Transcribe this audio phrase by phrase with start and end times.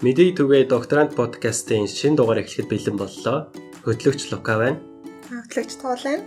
[0.00, 3.52] Мэдээ түгээ докторант подкастын шинэ дугаар эхлэхэд бэлэн боллоо.
[3.84, 4.80] Хөтлөгч Лука байна.
[5.28, 6.24] Хөтлөгч Туул байна.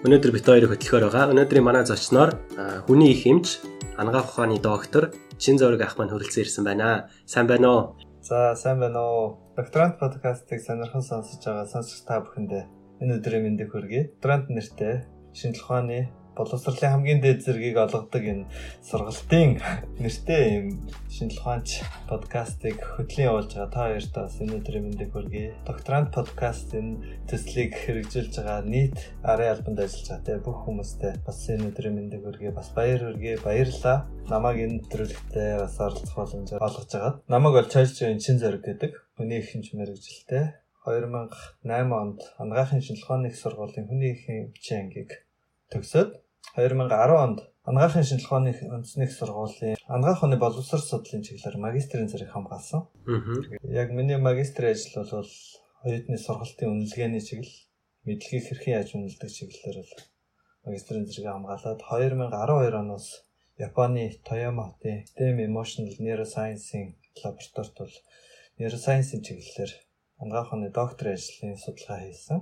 [0.00, 1.28] Өнөөдөр бит хоёрыг хөтлөхөөр байгаа.
[1.36, 2.40] Өнөөдрийн манай зочноор
[2.88, 3.60] хүний их эмч,
[4.00, 7.12] анагаах ухааны доктор Чин зураг ах маань хүрэлцэн ирсэн байна.
[7.28, 7.82] Сайн байна уу?
[8.24, 9.52] За, сайн байна уу?
[9.60, 12.64] Докторант подкастыг сонирхон сонсож байгаа сонсогч та бүхэндээ
[13.04, 14.16] энэ өдрийн мэндийг хүргэе.
[14.16, 15.04] Докторант нэртэй
[15.36, 18.48] шинжлэх ухааны боловсролын хамгийн дээд зэргийг олгодог энэ
[18.84, 19.58] сургалтын
[19.98, 20.66] нэртэй юм
[21.08, 21.68] шинжлэх ухаанч
[22.10, 25.54] подкастыг хөтлийн явуулж байгаа та хоёртаа бас энэ өдрийн мэндийг хүргэе.
[25.64, 31.40] Докторант подкаст энэ төслийг хэрэгжүүлж байгаа нийт арын албанд ажиллаж байгаа те бүх хүмүүстээ бас
[31.48, 32.50] энэ өдрийн мэндийг хүргэе.
[32.52, 33.40] Бас баяр хүргэе.
[33.46, 33.98] Баярлалаа.
[34.28, 37.12] Намайг энэ төрөлхтөд бас оролцох боломж олгож байгаа.
[37.32, 40.44] Намайг бол Чайлжийн чин зориг гэдэг хүний ихэнх мэрэгжилтэй
[40.86, 45.10] 2008 онд анагаахын шинжилгээ ухааны их сургуулийн хүний эхийн бичгийн ангийг
[45.72, 46.10] төгсөөд
[46.54, 52.86] 2010 онд анагаахын шинжилгээ ухааны үндэсний сургуулийн анагаах ухааны боловсрол судлалын чиглэлээр магистрийн зэрэг хамгаалсан.
[53.82, 55.30] Яг миний магистрийн ажил бол
[55.86, 57.58] оюутны сургалтын үнэлгээний чиглэл,
[58.06, 59.94] мэдлэгийг хэрхэн яаж үнэлдэг чиглэлээр бол
[60.66, 63.08] магистрийн зэрэг хамгаалаад 2012 оноос
[63.58, 66.88] Японы Тояма хотын STEM Emotional Neuroscience-ийн
[67.24, 67.94] лабораторид бол
[68.60, 69.72] neuroscience-ийн чиглэлээр
[70.22, 72.38] анагаах ухааны докторийн ажлын судалгаа хийсэн.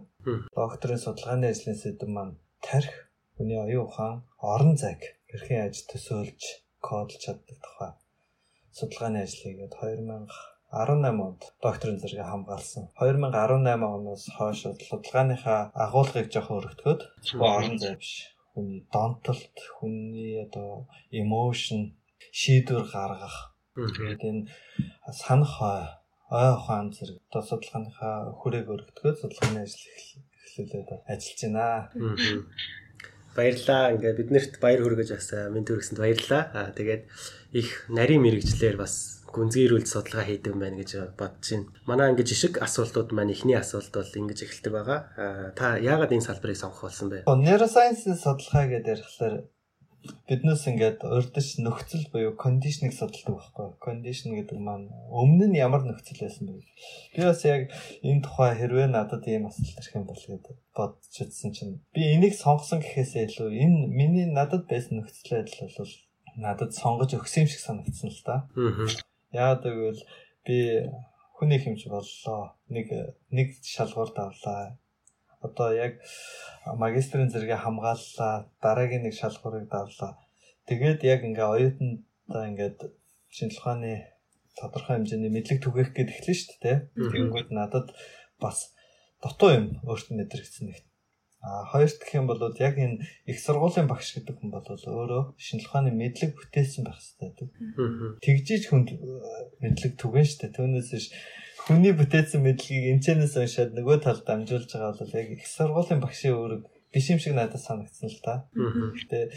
[0.59, 2.35] Докторийн судалгааны ажлын сэдэв маань
[2.67, 4.17] тарих Хүний оюун ухаан
[4.53, 6.43] орон зайг хэрхэн яаж төсөөлж
[6.87, 7.93] кодлж чаддаг тухай
[8.75, 12.85] судалгааны ажлыг 2018 онд докторийн зэрэгээ хамгаалсан.
[12.99, 17.01] 2018 оноос хойш судалгааныхаа агуулгыг жоохон өргөтгөөд
[17.39, 18.13] орон зай биш.
[18.51, 20.71] Хүний донтолт, хүний одоо
[21.21, 21.81] emotion
[22.41, 23.37] шийдвэр гаргах.
[23.75, 24.43] Тэгээд энэ
[25.23, 29.87] санах ой ухаан зэрэг одоо судалгааныхаа хүрээг өргөтгөөд судалгааны ажил
[30.43, 31.67] эхлүүлээд ажиллаж байна.
[33.35, 33.93] Баярлаа.
[33.95, 36.43] Ингээ биднэрт баяр хүргэж бас минь төрөсөнд баярлаа.
[36.55, 37.03] Аа тэгээд
[37.55, 41.67] их нарийн мэрэгчлэр бас гүнзгийрүүлж судалгаа хийдэг байна гэж бодож байна.
[41.91, 45.01] Манай ингээ жишг асуултууд маань ихний асуулт бол ингэж эхэлдэг байгаа.
[45.19, 47.27] Аа та яагаад энэ салбарыг сонгох болсон бэ?
[47.27, 49.35] Neuroscience судалгаа гэдэг ярихлаар
[50.29, 53.69] биднээс ингээд урдч нөхцөл буюу кондишныг судалдаг байхгүй.
[53.81, 56.65] Кондишн гэдэг маань өмнө нь ямар нөхцөл байсан бэ?
[57.15, 57.73] Би бас яг
[58.05, 62.81] энэ тухай хэрвээ надад ийм асуулт ирэх юм бол гэдэг бодчихсон чинь би энийг сонгосон
[62.85, 65.95] гэхээсээ илүү энэ миний надад байсан нөхцөл байдал бол
[66.37, 68.37] надад сонгож өгсөн юм шиг санагдсан л да.
[69.33, 70.03] Яагаад гэвэл
[70.47, 70.57] би
[71.37, 72.55] хүний хэмж боллоо.
[72.69, 72.87] Нэг
[73.31, 74.79] нэг шалгуур давлаа
[75.47, 76.01] одоо яг
[76.83, 80.13] магистрийн зэрэгээ хамгааллаа дараагийн нэг шалгуурыг давлаа.
[80.69, 82.79] Тэгээд яг ингээ оюутандаа ингээд
[83.29, 83.93] шинжлэх ухааны
[84.57, 86.77] тодорхой хэмжээний мэдлэг түгээх гээд эхлэн шүү дээ
[87.13, 87.93] тэгэнгүүт надад
[88.41, 88.73] бас
[89.21, 90.79] дутуу юм өөртөө мэдрэгдсэн нэг.
[91.45, 95.69] А хоёрт гэх юм бол яг энэ их сургуулийн багш гэдэг хүн бол өөрөө шинжлэх
[95.69, 97.49] ухааны мэдлэг бүтээсэн байх хэрэгтэй гэдэг.
[98.25, 98.89] Тэгжиж хүнд
[99.61, 100.57] мэдлэг түгэн штэ.
[100.57, 101.07] Түүнээс биш
[101.65, 106.63] хүний бүтээсэн мэдлэгийг энэчнээс уншаад нөгөө талд дамжуулж байгаа бол яг их сургуулийн багшийн үүрэг
[106.93, 108.45] биш юм шиг надад санагдсан л та.
[108.53, 109.33] Гэтэ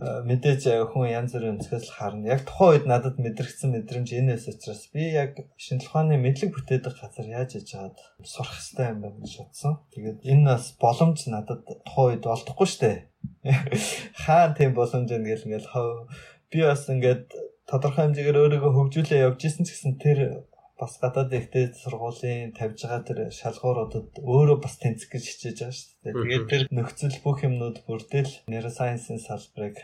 [0.00, 2.34] мэдээж хүн янз бүрийн өнцгөөс харна.
[2.34, 7.26] Яг тухайн үед надад мэдрэгдсэн мэдрэмж энэс учраас би яг шинжлэх ухааны мэдлэг бүтээдэг газар
[7.30, 7.94] яаж иж чаад
[8.26, 9.74] сурах хэрэгтэй юм байна гэж бодсон.
[9.94, 13.06] Тэгээд энэ бас боломж надад тухайн үед олдохгүй штэ.
[14.26, 15.70] Хаан тийм боломж юм гэл ингээл
[16.50, 17.30] би бас ингээд
[17.70, 20.18] тодорхой хэмжээгээр өөрийгөө хөгжүүлээ явж исэн ч гэсэн тэр
[20.80, 25.90] бас гадаад ихтэй сургуулийн тавьж байгаа тэр шалгууруудад өөрөө бас тэнцэх гэж хичээж байгаа шүү
[26.02, 26.14] дээ.
[26.18, 29.76] Тэгээд тэр нөхцөл бүх юмнууд бүрдэл neuroscience-ийн салбарыг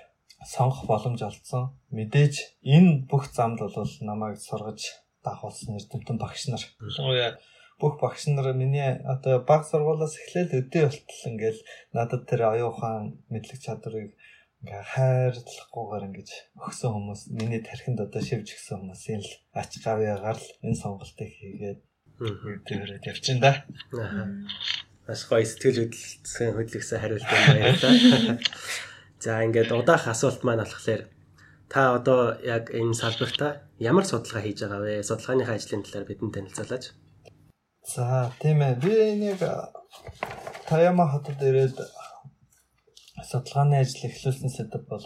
[0.43, 1.65] сонгох боломж олцсон.
[1.95, 2.35] Мэдээж
[2.67, 4.81] энэ бүх замд бол намайг сургаж
[5.23, 6.65] дагуулсан эрдэмтэн багш нар.
[6.81, 7.39] Ялангуяа
[7.81, 11.61] бүх багш нар миний одоо баг сургуулиас эхлээл өдөө болтол ингээл
[11.97, 14.13] надад тэр оюун ухаан мэдлэг чадварыг
[14.61, 20.49] ингээ хайрлахгүйгээр ингэж өгсөн хүмүүс миний тархинд одоо шивж өгсөн хүмүүсийн л ач гавьяагаар л
[20.67, 21.81] энэ сонголтыг хийгээд
[22.69, 23.53] тэрээр явчихна да.
[25.09, 28.39] Бас гоё сэтгэл хөдлөлтсөн хөдлөгсөн хариулт баярлалаа.
[29.25, 31.09] За ингээд удаах асуулт маань болохоор
[31.73, 35.09] та одоо яг энэ салбартаа ямар судалгаа хийж байгаа вэ?
[35.09, 36.85] Судалгааныхаа ажлын талаар бидэнд танилцуулаач.
[37.85, 38.81] За тийм ээ.
[38.81, 38.95] Би
[39.25, 39.41] нэг
[40.69, 41.77] Таяма хотод ирээд
[43.29, 45.05] судалгааны ажил эхлүүлсэн сэдв бол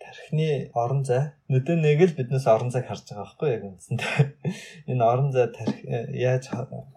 [0.00, 4.14] тархины орон зай нүдэн нэг л биднээс орон зайг харж байгаа байхгүй яг үндсэндээ
[4.90, 5.78] энэ орон зай тарих
[6.16, 6.44] яаж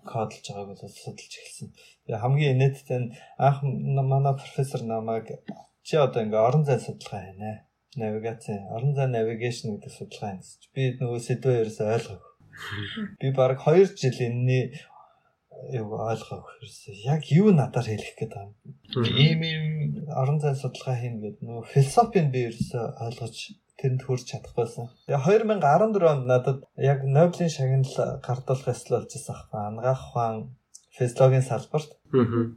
[0.07, 1.69] кодлж байгааг бол судалж эхэлсэн.
[2.07, 5.27] Тэгээ хамгийн инээдтэй нь анх манай профессор намайг
[5.83, 7.51] чи одоо ингээ орон зай судалгаа хийнэ.
[7.99, 8.43] Навигац
[8.75, 10.71] орон зай навигашн гэдэг судалгаа хийсэн.
[10.73, 12.31] Би нөгөө сэдвээ ерөөсөй ойлгоогүй.
[13.19, 14.63] Би баг 2 жил энэний
[15.71, 16.93] яг ойлгох хэрэгсэн.
[17.05, 19.05] Яг юу надаар хэлэх гээд байгаа юм.
[19.23, 19.65] Ийм ийм
[20.11, 23.35] орон зай судалгаа хийн гэдэг нөгөө философийн би ерөөсөө ойлгож
[23.79, 24.85] тэрэнд хүрч чадахгүйсэн.
[25.07, 29.59] Тэгээ 2014 онд надад яг Нобелийн шагнал гардуулах ёслол болж байсан аахгүй.
[29.59, 30.37] Ангаах ухаан
[30.97, 31.91] физиологийн салбарт.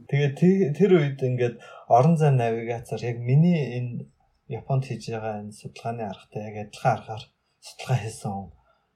[0.09, 0.35] Тэгээд
[0.77, 1.55] тэр үед ингээд
[1.89, 4.05] орон зай навигацаар яг миний энэ
[4.47, 7.23] Японд хийж байгаа энэ судалгааны аргатай яг адилхан аргаар
[7.59, 8.33] судалгаа хийсэн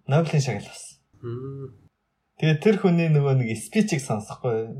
[0.08, 0.98] Нобелийн шагнал авсан.
[2.42, 4.74] Тэгээ тэр хүний нөгөө нэг спичийг сонсохгүй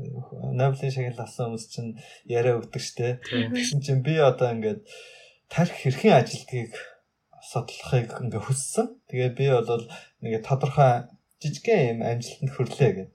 [0.50, 1.94] Нобелийн шагнал авсан хүмүүс чинь
[2.26, 3.22] яриа өгдөг штэ.
[3.22, 4.82] Тэгсэн чинь би одоо ингээд
[5.46, 6.74] тарих хэрхэн ажилтгийг
[7.38, 8.98] судлахыг ингээ хүссэн.
[9.06, 9.86] Тэгээ би бол
[10.26, 11.06] нэг тодорхой
[11.38, 13.10] жижигхэн юм амжилтанд хүрлээ гэдэг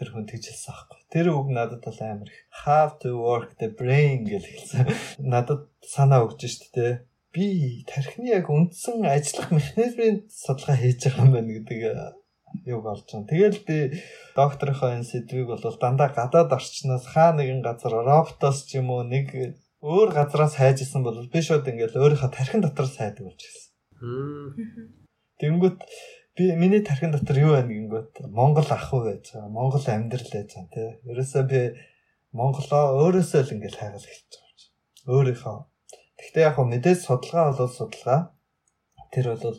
[0.00, 0.98] тэр хүн тэгжилсэн аахгүй.
[1.12, 4.88] Тэр үг надад бол амар их have to work the brain гэж хэлсэн.
[5.28, 6.88] Надад санаа өгч штэ тэ.
[7.36, 11.78] Би тархины яг үндсэн ажиллах механизмын судалгаа хийж байгаа юм байна гэдэг
[12.66, 13.30] юг олж байгаа.
[13.30, 13.78] Тэгэл би
[14.36, 19.56] докторийнхоо энэ сэдвийг бол дандаа гадаад орчноос хаа нэгэн газар роботоос ч юм уу нэг
[19.80, 23.70] өөр газараас хайж исэн бол би шууд ингээл өөрийнхөө тархин дотор сайдаг болж гисэн.
[25.40, 25.78] Тэнгүүт
[26.36, 29.48] би миний тархин дотор юу байна гингүүт Монгол ах уу байж байгаа.
[29.48, 30.88] Монгол амьдрал байж байгаа тий.
[31.08, 31.60] Ерөөсөө би
[32.36, 34.50] Монголоо өөрөөсөө л ингээл хайгал хэлж байгаа.
[35.10, 35.58] Өөрийнхөө.
[36.20, 38.20] Гэхдээ яг хөө мэдээж судалгаа бол судалгаа.
[39.10, 39.58] Тэр бол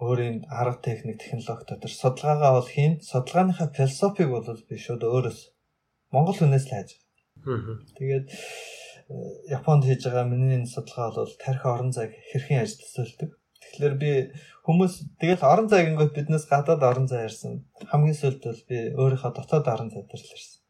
[0.00, 5.40] өөрийн арга техник технологи дотор судалгаагаа бол хийн судалгааныхаа философиг бол би шууд өөрөөс
[6.12, 6.90] Монгол хүнээс л хайж
[7.44, 7.76] байгаа.
[7.98, 9.14] Тэгээд э,
[9.56, 13.30] Японд хийж байгаа миний энэ судалгаа бол тарих орон зайг хэрхэн яаж төсөөлдөг.
[13.60, 14.12] Тэгэхээр би
[14.64, 17.68] хүмүүс тэгэл орон зайг ингээд биднээс гадаад орон зай ярьсан.
[17.90, 20.60] Хамгийн сүүлд бол би өөрийнхөө дотоод орон зай дээр л ярьсан.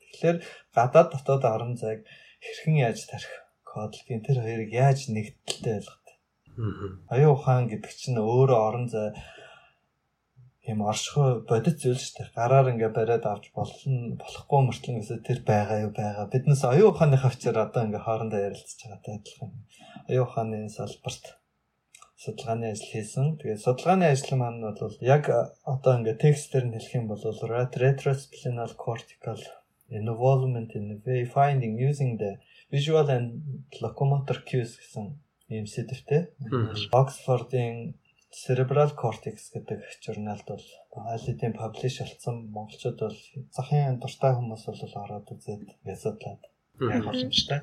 [0.00, 0.36] Тэгэхээр
[0.72, 2.00] гадаад дотоод орон зайг
[2.40, 3.32] хэрхэн яаж тарих
[3.68, 6.03] кодлын тэр хоёрыг яаж нэгдэлтэй байлгах
[7.10, 9.10] Аюу ухаан гэдэг чинь өөрөө орон зай
[10.70, 12.34] юм оршихуй бодит зүйл шүү дээ.
[12.38, 16.30] Гараар ингээ бариад авч болно болохгүй мөртлөн гэсэн тэр байгаа юу байгаа.
[16.30, 19.50] Биднес аюу ухааны хавчаар одоо ингээ хоорондоо ярилцж байгаатай адилхан.
[20.08, 21.24] Аюу ухааны салбарт
[22.22, 23.26] судалгааны ажил хийсэн.
[23.42, 25.24] Тэгээд судалгааны ажил маань бол яг
[25.74, 27.22] одоо ингээ текстээр нь хэлэх юм бол
[27.84, 29.40] retrospinal cortical
[29.90, 32.38] involvement in way finding using the
[32.70, 33.26] visual and
[33.82, 35.23] locomotor cues гэсэн
[35.54, 36.22] ийм сэдвтэй.
[36.90, 37.94] Oxford-ийн
[38.34, 40.66] Cerebral Cortex гэдэг журналд бол
[41.14, 43.18] алидийн паблиш болсон монголчууд бол
[43.54, 46.42] захын дуртай хүмүүс бол ороод үзээд ясадлаад
[46.82, 47.60] яг боломжтой.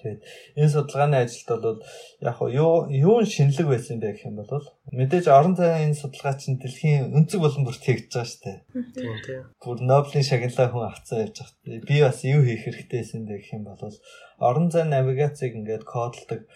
[0.00, 0.20] Тэгээд
[0.56, 1.80] энэ судалгааны ажилд бол
[2.24, 4.64] яг юу юу шинэлэг байсан бэ гэх юм бол
[4.96, 8.58] мэдээж орон зайны энэ судалгаа чинь дэлхийн өнцөг болон бүрт хийж байгаа шүү дээ.
[8.96, 9.42] Тийм тийм.
[9.60, 11.84] Бүр Нобелийн шагналаа хүн авцсан явж байгаа.
[11.88, 13.96] Би бас юу хийх хэрэгтэй байсан бэ гэх юм бол
[14.40, 16.48] орон зай навигацийг ингээд кодлдог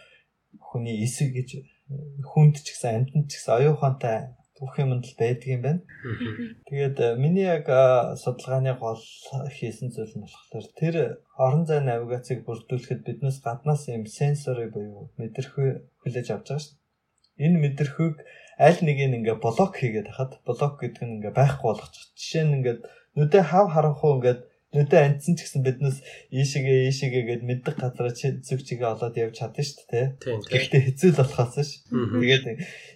[0.59, 1.49] хүний эсэг гэж
[2.27, 5.81] хүнд ч гэсэн амьтанд ч гэсэн оюун ухаантай бүх юмд л байдаг юм байна.
[6.69, 7.65] Тэгээд э, миний яг
[8.21, 9.01] судалгааны гол
[9.57, 10.95] хийсэн зүйл нь болохоор тэр
[11.41, 16.77] орон зай навигацийг бүрдүүлэхэд биднээс гаднаас юм сенсори буюу мэдрэхүй хүлээж авч байгаа шүү.
[17.41, 18.17] Энэ мэдрэхүйг
[18.61, 22.13] аль нэг нь ингээ блок хийгээд хахад блок гэдэг нь ингээ байхгүй болгочих.
[22.21, 22.77] Жишээ нь ингээ
[23.17, 24.37] нүдэ хав харанхуу ингээ
[24.71, 25.99] нүдэ амтсан ч гэсэн биднээс
[26.31, 30.07] ийшээгээ ийшээгээ гэд мэддэг газараа зүг чигээ олоод явж чадна шүү дээ.
[30.47, 31.83] Гэхдээ хэцүү л болохоос ш.
[31.91, 32.45] Тэгээд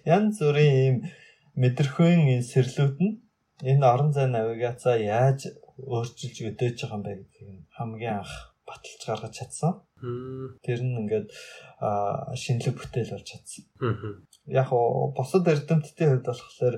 [0.07, 0.97] янз бүрийн ийм
[1.59, 3.19] мэдрэхүйн энэ сэрлүүд нь
[3.67, 8.33] энэ орон зай навигацаа яаж өөрчилж өдөөж байгаа юм бэ гэдгийг хамгийн анх
[8.63, 9.73] баталж гаргаж чадсан.
[10.63, 11.27] Тэр нь ингээд
[12.39, 13.63] шинэлэг бүтээл болж чадсан.
[14.47, 16.75] Яг уу босод эрдэмтдийн хувьд болохоор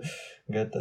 [0.49, 0.73] ингээд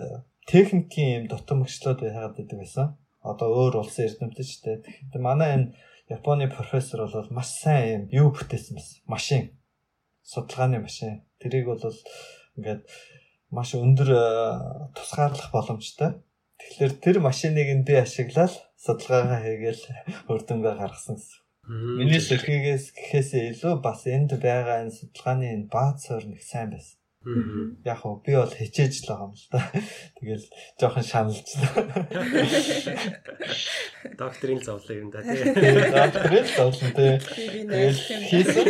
[0.49, 2.89] техникийн юм дутамгчлоод байгаад байдаг байсан
[3.27, 4.87] одоо өөр улсын эрдэмтдтэй.
[4.87, 5.69] Тэгэхээр манай энэ
[6.09, 9.51] Японы профессор бол маш сайн юм юу бүтээсэн бас машин
[10.23, 11.27] судалгааны машин.
[11.43, 11.83] Тэрийг бол
[12.55, 12.87] ингээд
[13.51, 14.23] маш өндөр э,
[14.95, 16.23] тусгаарлах боломжтой.
[16.63, 19.83] Тэгэхээр тэр машиныг нь би ашиглаад судалгаагаа хийгээл
[20.31, 21.43] өрдөнгөө гаргасан гэсэн.
[21.99, 26.99] Миний сэрхийгээс гэхээсээ илүү бас энд байгаа энэ судалгааны энэ бааз суурь нэг сайн байсан.
[27.27, 29.61] Яг уу би бол хичээж л байгаа юм л да.
[30.23, 30.47] Тэгэл
[30.79, 31.75] жоохон шаналжлаа.
[34.21, 35.43] Докторийн зовлон юм да тий.
[35.43, 37.19] Докторийн зовлон тий.
[37.67, 37.99] Тэгэл
[38.31, 38.67] хийсэн.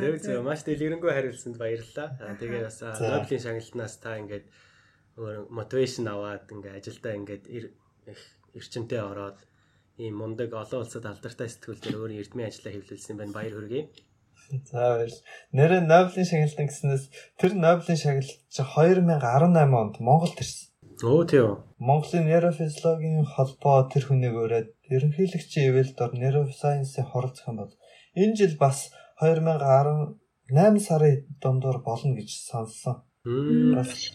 [0.00, 2.08] Зөв зөв маш дэлгэрэнгүй хариулсанд баярлалаа.
[2.40, 4.48] Тэгээ бас Нобелийн шагналтнаас та ингээд
[5.52, 7.44] мотивашн аваад ингээд ажилдаа ингээд
[8.08, 8.20] их
[8.56, 9.44] эрчимтэй ороод
[10.00, 13.36] ийм мундаг олон улсад алдартай сэтгүүл дээр өөрийн эрдмийн ажлаа хэвлүүлсэн байна.
[13.36, 13.92] Баяр хүргэе.
[14.70, 15.12] За баяр.
[15.54, 17.04] Нэрээ Нобелийн шагналт гэснээс
[17.38, 20.70] тэр Нобелийн шагналт чи 2018 онд Монголд ирсэн.
[21.00, 21.64] Өө тийм.
[21.80, 27.72] Монголын нейрофизиологийн холбоо тэр хүнийг өрөөд ерөнхийлөгчийн ивэлд ор нейросайенсийн хоролцох юм бол
[28.20, 28.92] энэ жил бас
[29.24, 30.20] 2018
[30.84, 33.00] сарын дундуур болно гэж сонссон.
[33.24, 34.12] Бас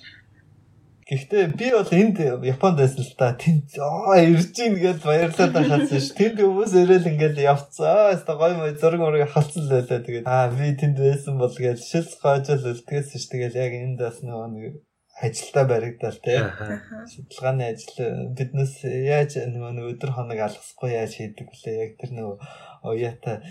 [1.05, 5.93] Гэхдээ би бол энд Японд байсан л та тэнд аа ирж ийн гэж баярлаад байхаас
[5.93, 6.09] ш.
[6.17, 8.09] Тэнд хүмүүс ирээл ингээл явцгаа.
[8.09, 10.01] Хаста гой мой зураг мөрөг халтсан л байлаа.
[10.01, 13.25] Тэгээд аа би тэнд байсан бол гэж шил гоожол үлдгээс ш.
[13.29, 14.81] Тэгэл яг энд бас нэг
[15.21, 16.41] ажилдаа баригдал тий.
[17.13, 21.75] Судалгааны ажил биднес яаж нөгөө өдөр хоног алгасахгүй яаж хийдэг вүлээ.
[21.85, 22.37] Яг тэр нөгөө
[22.89, 23.45] уяата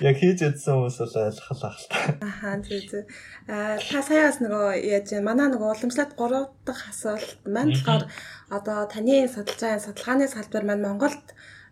[0.03, 1.99] Яг хийж ядсан хүмүүс бол ойлгох л та.
[2.27, 3.07] Ахаа тий тий.
[3.47, 8.05] Аа та саяас нөгөө яаж манай нөгөө уламжлалт 3 дахь асуулт маань болохоор
[8.51, 11.23] одоо таны судалгааны судалгааны салбар маань Монголд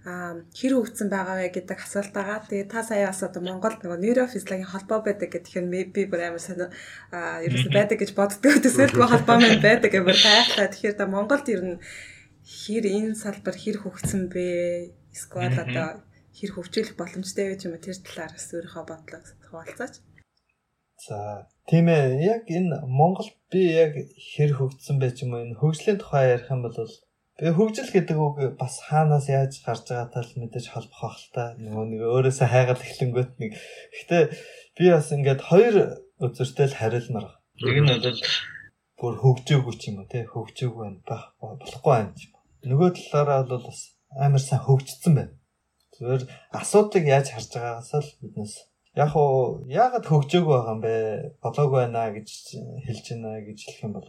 [0.07, 2.47] хэр хөгжсөн байгаа вэ гэдэг асуулт байгаа.
[2.47, 6.71] Тэгээ та сая бас одоо Монголд нөгөө нейрофизиологийн холбоо байдаг гэдгээр би бүр амар сонио
[7.11, 8.63] аа ерөөсөй байдаг гэж боддгоо.
[8.63, 10.71] Тэсэл холбоо маань байдаг гэмээр гайхлаа.
[10.71, 11.83] Тэгэхээр та Монголд ер нь
[12.47, 14.95] хэр энэ салбар хэр хөгжсөн бэ?
[15.11, 19.95] Эсвэл одоо хэр хөгжүүлэх боломжтой вэ ч юм уу тэр талаар бас өөрийнхөө бодлоо хуваалцаач.
[21.03, 22.23] За тийм ээ.
[22.23, 25.43] Яг энэ Монголд би яг хэр хөгжсөн бэ ч юм уу?
[25.43, 30.23] Энэ хөгжлийн тухай ярих юм бол би хөгжил гэдэг үг бас хаанаас яаж гарч байгаатай
[30.23, 31.45] л мэдээж холбох байх л та.
[31.59, 33.51] Нөгөө нэг өөрөөсөө хайгаад эхлэнгөт нэг.
[33.91, 34.23] Гэхдээ
[34.79, 35.75] би бас ингээд хоёр
[36.23, 37.29] үзэртэй л хариулмаар.
[37.59, 38.23] Нэг нь бол
[38.97, 40.25] бүр хөгжөөгүй ч юм уу те?
[40.25, 42.36] Хөгжөөгүй байна байх болохгүй байна юм
[42.69, 43.81] нөгөө талаараа бол бас
[44.25, 45.35] амар сайн хөгжсөн байна.
[45.95, 46.23] Зүгээр
[46.61, 48.55] асуудлыг яаж харж байгаагаас л биднес
[48.97, 50.95] яг уу яагаад хөгжөөг байгаа юм бэ?
[51.45, 52.29] Болоог байна гэж
[52.89, 54.09] хэлж байна гэж хэлэх юм бол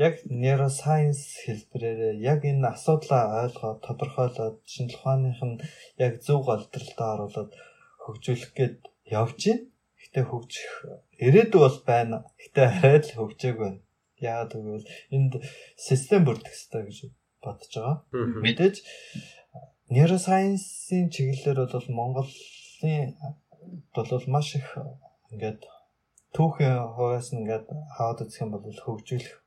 [0.00, 5.60] яг neuroscience хэлбэрээр яг энэ асуудлаа ойлгоод тодорхойлоод шинжлэх ухааных нь
[6.00, 7.52] яг зөв голдролдоо оруулаад
[8.04, 8.78] хөгжүүлэх гээд
[9.20, 9.68] явж байна.
[10.00, 10.72] Гэтэ хөгжих
[11.26, 12.16] ирээдүй бол байна.
[12.40, 13.80] Гэтэ арай л хөгжөөг байна.
[14.16, 15.32] Яагаад гэвэл энд
[15.76, 16.98] систем бүрдэх хэрэгтэй гэж
[17.44, 17.96] бодож байгаа.
[18.44, 18.76] Мэдээж
[19.92, 23.14] neuroscience-ийн чиглэлээр бол Монголын
[23.94, 24.68] бол маш их
[25.32, 25.60] ингээд
[26.32, 29.42] түүхийн хувьас нь ингээд хаваад үзэх юм бол хөгжүүлэх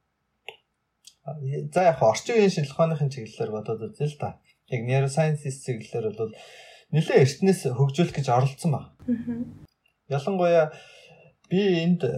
[1.74, 4.38] за яг орчин үеийн шинжилгээ ухааныхын чиглэлээр бодоод үзье л да.
[4.70, 6.34] Яг neurosciences чиглэлээр бол
[6.94, 8.86] нэлээд эртнээс хөгжүүлэх гэж оролцсон баг.
[10.06, 10.70] Ялангуяа
[11.50, 12.12] Би энд э,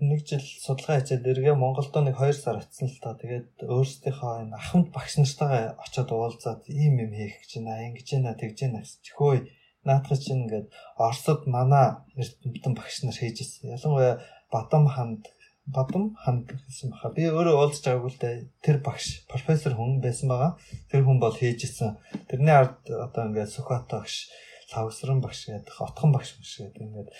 [0.00, 3.12] нэг жил судалгаа хийгээд эргээ Монголдо нэг 2 сар очсон л та.
[3.20, 8.32] Тэгээд өөрсдийнхөө энэ ахмад багш нартайгаа очиод уулзаад ийм юм хийх гэж байна, ингэж байна,
[8.40, 9.12] тэгж байна гэсэн.
[9.12, 9.40] Хөөе,
[9.84, 13.76] наадах чинь ингээд Оросд манай эрдэмтэн багш нар хийж ирсэн.
[13.76, 15.28] Ялангуяа Бадам ханд
[15.66, 17.14] Бадам ханд гэсэн баха.
[17.14, 18.36] Би өөрөө уулзж байгаагүй л дээ.
[18.64, 20.58] Тэр багш профессор хүн байсан байгаа.
[20.90, 22.00] Тэр хүн бол хийж ирсэн.
[22.26, 24.26] Тэрний ард одоо ингээд Сүхбат багш,
[24.74, 27.10] Лавсран багш гэдэг, Отхон багш багш гэдэг ингээд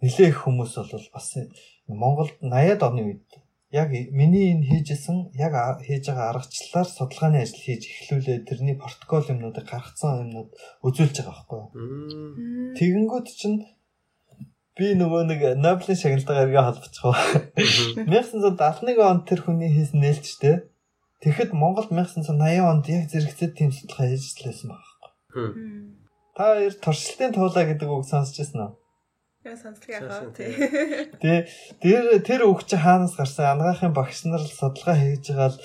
[0.00, 1.28] нэлээх хүмүүс бол бас
[1.86, 3.26] Монголд 80-ад оны үед
[3.70, 5.54] яг миний энэ хийжсэн яг
[5.86, 10.50] хийж байгаа аргачлалаар судалгааны ажил хийж эхлүүлээ тэрний протокол юмнуудыг гаргацсан юмнууд
[10.82, 11.62] үзүүлж байгаа байхгүй.
[12.78, 13.62] Тэгэнгүүт чинь
[14.74, 17.14] би нөгөө нэг Нобелийн шагналтаа эргээ холбоцгоо.
[18.10, 20.56] 1971 онд тэр хүний хийсэн нээлттэй.
[21.22, 25.46] Тэгэхэд Монголд 1980 онд яг зэрэгцээ тийм судалгаа хийжлээсэн байгаа байхгүй.
[26.34, 28.72] Та хоёр туршилтын туулаа гэдэг үг сонсч байсан уу?
[29.40, 30.52] Яа сонсдог яхаа тий.
[31.16, 31.40] Тэгээ
[31.80, 35.60] тэр тэр үг чи хаанаас гарсан ангаахын багш нар л судалгаа хийж байгаа л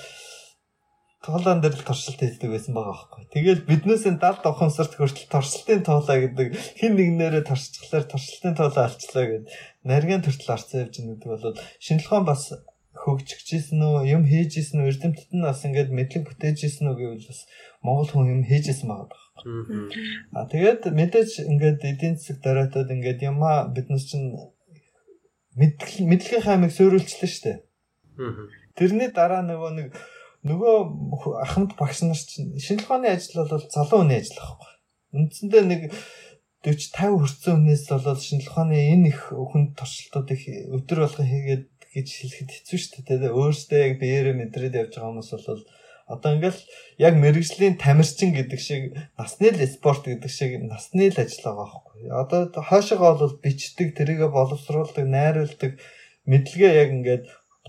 [1.20, 3.22] тоолоон дээр л туршилт хийдэг байсан байгаа байхгүй.
[3.36, 8.82] Тэгэл биднээс энэ 70 давхан сард хүртэл туршилтын тоолоо гэдэг хин нэгнээрээ туршчихлаар туршилтын тоолоо
[8.88, 9.52] алчлаа гэдэг
[9.84, 12.42] нарийн төртөл арцсан явж байгаа гэдэг бол шинжилгээ бас
[12.96, 17.40] хөгжчихжсэн үү юм хийжсэн үү эрдэмтэд нь бас ингээд мэдлэг бүтээжсэн үү гэвэл бас
[17.84, 19.25] монгол хүн юм хийжсэн байгаа
[20.32, 24.32] А тэгээд мэдээж ингээд эдийн засаг дараатад ингээд яма биднес чинь
[25.56, 27.52] мэдлэг мэдлэгийн хаймыг суйруулчлаа штэ.
[28.76, 29.88] Тэрний дараа нөгөө нэг
[30.46, 30.76] нөгөө
[31.44, 34.72] ахмад багш нар чинь шинжлэх ухааны ажил бол залуу хүний ажил байхгүй.
[35.16, 35.82] Үндсэндээ нэг
[36.64, 40.40] 40 50 хүрсэн хүнээс бол шинжлэх ухааны энэ их хүнд туршилтуудыг
[40.76, 41.64] өдөр болгон хийгээд
[41.96, 43.32] гэж хэлэхэд хэцүү шүү дээ.
[43.32, 45.62] Өөрөөсөө яг биеэрээ мэдрээд явж байгаа хүмүүс бол
[46.06, 46.60] Одоо ингээл
[47.02, 48.82] яг мэрэгжлийн тамирчин гэдэг шиг
[49.18, 52.00] насны л спорт гэдэг шиг насны л ажил байгаа байхгүй.
[52.14, 55.82] Одоо хойшоогоо бол бичдэг, тэрийгэ боловсруулдаг, найруулдаг
[56.30, 57.24] мэдлэгээ яг ингээд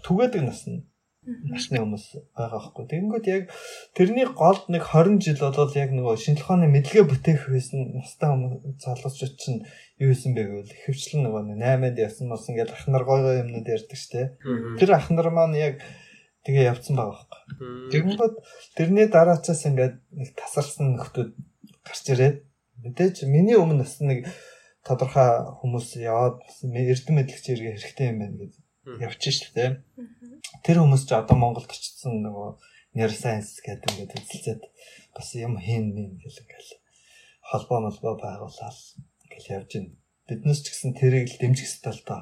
[0.06, 0.86] түгээдэг нас нь
[1.28, 2.06] насны хүмүүс
[2.38, 2.86] байгаа байхгүй.
[2.88, 3.44] Тэгэнгүүт яг
[3.98, 8.80] тэрний голд нэг 20 жил болол яг нөгөө шинжлэх ухааны мэдлэгээ бүтээх байсан настай хүмүүс
[8.80, 9.60] залуучууд чинь
[10.00, 13.68] юу хийсэн бэ гэвэл хөвчлэн нөгөө 8-нд явсан мос ингээд ах нар гой гой юмнууд
[13.68, 14.40] ярьдаг штэ.
[14.80, 15.84] Тэр ах нар маань яг
[16.48, 17.92] тэгээ явцсан байгаа байхгүй.
[17.92, 18.36] Тэгэнгүүт
[18.80, 21.32] тэрний дараачаас ингээд нэг тасарсан нөхдүүд
[21.84, 22.38] гарч ирээд
[22.88, 24.32] мэдээж миний өмнө бас нэг
[24.88, 28.54] тодорхой хүмүүс яваад эрдэм мэдлэгч иргэ хэрэгтэй юм байна гэж
[29.04, 29.72] явчих шүү дээ.
[30.64, 32.50] Тэр хүмүүс ч одоо Монголд очсон нөгөө
[32.96, 34.62] neuroscience гэдэг ингээд үзэлцээд
[35.12, 36.72] бас юм хийн юм гэл ингээл
[37.44, 38.80] холбоо молбоо байгуулаад
[39.28, 39.92] ингээл явж байна.
[40.28, 42.22] Биднес ч гэсэн тэрийг л дэмжих хэрэгтэй л доо.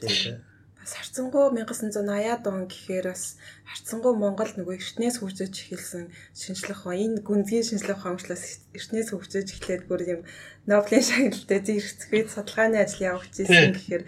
[0.00, 0.40] Тийм.
[0.86, 7.26] Бас харцангуй 1980-аад он гэхээр бас харцангуй Монгол нөгөө эртнээс хөгжиж эхэлсэн шинжлэх ухаан энэ
[7.26, 10.22] гүнзгий шинжлэх ухаан хөгжлөөс эртнээс хөгжиж эхлээд бүр юм
[10.70, 14.04] Нобелийн шагналтай зэрэгцгээд судалгааны ажил явуулж ирсэн гэхээр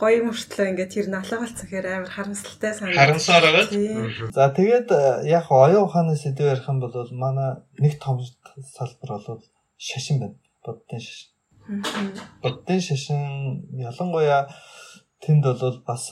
[0.00, 3.00] гоё мөртлөө ингээд тэр налга болсон гэхээр амар харамсалтай санагдав.
[3.04, 4.32] Харамсаар байгаа.
[4.32, 8.16] За тэгээд э, яг оюун ухааны сэдв ярих юм бол манай нэг том
[8.72, 9.44] салбар бол
[9.76, 10.36] шашин байна.
[10.64, 11.28] Буддын шашин.
[12.40, 13.20] Буддын шашин
[13.76, 14.48] ялангуяа
[15.22, 16.10] тэнд бол бас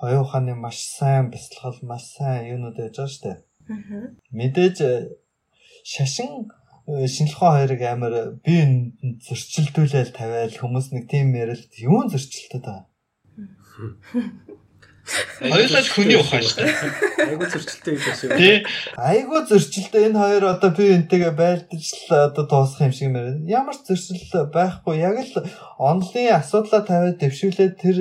[0.00, 3.32] оюун ухааны маш сайн бясалгал, маш сайн юунууд яаж байгаа штэ.
[3.68, 4.16] Мгм.
[4.38, 4.92] Мэдээж э,
[5.84, 6.30] шашин
[6.86, 8.54] э, ухаан хоёрыг амар би
[9.26, 12.86] зөрчилдүүлэл тавиал хүмүүс нэг тийм ярил юун зөрчилдөд байгаа.
[15.06, 17.30] Хоёулаа л хүний ухаан шүү дээ.
[17.30, 18.30] Айгуу зөрчилтэй юм шиг.
[18.34, 18.56] Тий.
[18.98, 23.46] Айгуу зөрчилтэй энэ хоёр одоо би энтэйгээ байлдаж л одоо дуусах юм шиг мээр.
[23.46, 24.98] Ямар ч зөрчил байхгүй.
[24.98, 25.46] Яг л
[25.78, 27.96] онлын асуудлаа тавиад дэвшүүлээд тэр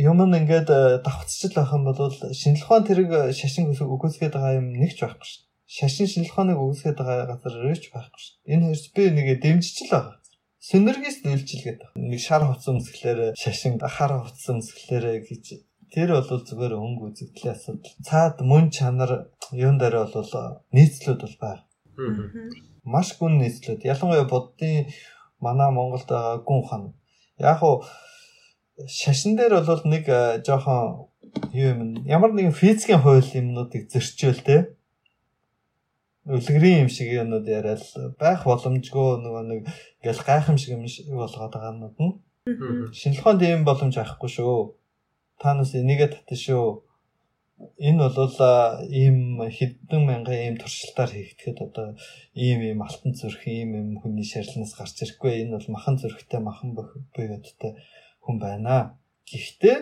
[0.00, 4.72] юм нь ингээд э, давхцчил байх юм бол шинжлэх ухаан тэрэг шашин үгүйсгээд байгаа юм
[4.72, 5.42] нэг ч байхгүй шүү.
[5.66, 8.34] Шашин шинжлэх ухааныг үгүйсгээд байгаа газар өрөөч байхгүй шүү.
[8.46, 10.14] Энэ хоёрч би нэг дэмжиж л байгаа.
[10.62, 11.98] Синергист үйлчилгээд байгаа.
[11.98, 17.94] Нэг шар хувцас өмсгөлээр шашин хар хувцас өмсгөлээр гэж тэр бол зүгээр өнгө үзэгдлийн асуудал.
[18.06, 19.12] Цаад мөн чанар
[19.52, 20.30] юун дээр бол
[20.76, 21.62] нийцлүүд бол байна.
[22.84, 23.86] Маш гүн нийцлүүд.
[23.86, 24.90] Ялангуяа буддын
[25.40, 26.82] манай Монголд байгаа гүн хан.
[27.38, 27.84] Яг уу
[28.84, 31.08] шашин дээр бол нэг э, жоохон
[31.52, 34.76] юу юм ямар нэгэн физикийн хууль юмнуудыг зөрчөөл те
[36.26, 37.84] үлгэрийн юм шиг юмнууд яриад
[38.20, 39.60] байх боломжгүй нөгөө нэг
[40.02, 42.20] гэл гайхамшиг юм шиг болгоод байгаа нь
[42.92, 44.74] шинжилгээнд ийм боломж авахгүй шүү.
[45.40, 46.86] Та нас энийгээ татна шүү.
[47.88, 48.36] Энэ бол
[48.92, 51.88] ийм хэдэн мянган ийм туршилтаар хийгдэхэд одоо
[52.36, 55.32] ийм ийм алтан зүрх ийм ийм хүний шарилнаас гарч ирэхгүй.
[55.44, 57.72] Энэ бол махан зүрхтэй махан буйгадтай
[58.24, 59.00] хүн байна.
[59.28, 59.76] Гэхдээ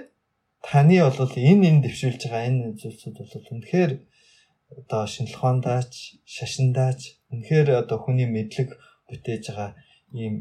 [0.63, 3.93] таны бол энэ энэ дэвшүүлж байгаа энэ зүйлсүүд бол үнэхээр
[4.79, 5.93] одоо шинжилгээндаач,
[6.35, 8.69] шашиндаач үнэхээр одоо хүний мэдлэг
[9.07, 9.71] бүтээж байгаа
[10.15, 10.35] ийм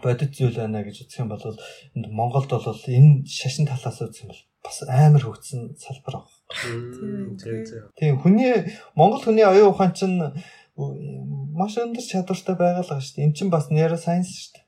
[0.00, 4.32] бодит зүйл байна гэж үзэх юм бол энд Монголд бол энэ шашин талаас үзэх юм
[4.32, 6.22] бол бас амар хөгжсөн салбар
[7.68, 7.92] зөв.
[7.98, 10.16] Тийм хүний Монгол хүний оюун ухаан чинь
[11.52, 13.26] маш өндөр чадвартай байгаа шүү дээ.
[13.26, 14.62] Эн чинь бас нейросайенс шүү дээ.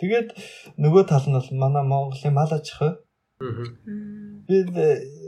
[0.00, 0.28] Тэгээд
[0.80, 2.92] нөгөө тал нь бол манай Монголын мал аж ахуй.
[4.48, 4.72] Би л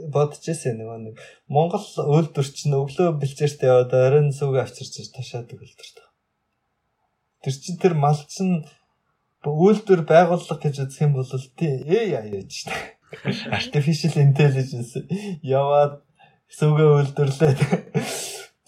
[0.09, 1.15] бодож ирсэн нөгөө нэг
[1.51, 6.07] Монгол үйлдвэр чинь өглөө бэлчээрт яваад оройн сүг авчирч ташаадаг үйлдвэртэй.
[7.43, 8.65] Тэр чинь тэр мал чинь
[9.45, 12.77] үйлдвэр байгууллага гэж үзэх юм бол AI яаж штэ.
[13.51, 15.01] Artificial intelligence
[15.41, 16.05] яваад
[16.47, 17.59] сүгэ үйлдвэрлээд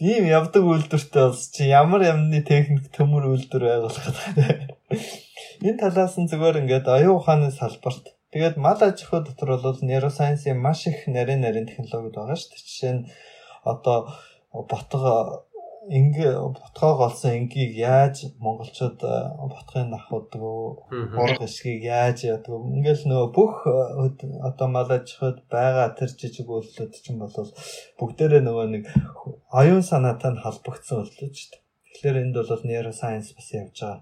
[0.02, 4.74] ийм явдаг үйлдвэртэй бол чи ямар ямны техник төмөр үйлдвэр байгуулах гэдэг.
[5.62, 10.58] Энэ талаас нь зүгээр ингээд оюун ухааны салбарт тэгээд мал аж ахуй дотор бол нейросайенсийн
[10.58, 12.66] маш их нарийн нарийн технологид байгаа шүү дээ.
[12.66, 13.08] Жишээ нь
[13.64, 14.10] одоо
[14.52, 15.46] ботго
[15.90, 19.14] ингээ ботгоог олсон энгийг яаж монголчууд э,
[19.52, 20.54] ботгыг авахдаг вэ?
[20.92, 21.18] Мгм.
[21.20, 22.56] Ураг эсгийг яаж яадаг?
[22.56, 23.74] Ингээл нөгөө бүх э,
[24.48, 27.36] одоо мал аж ахуйд байгаа тэр жижиг үйлдэлүүд чинь бол
[28.00, 28.86] бүгдээрээ нөгөө нэг
[29.52, 31.62] оюун санаатай холбогдсон үйлдэл шүү дээ.
[31.94, 34.02] Тэгэхээр энд бол нейросайенс бас явж байгаа.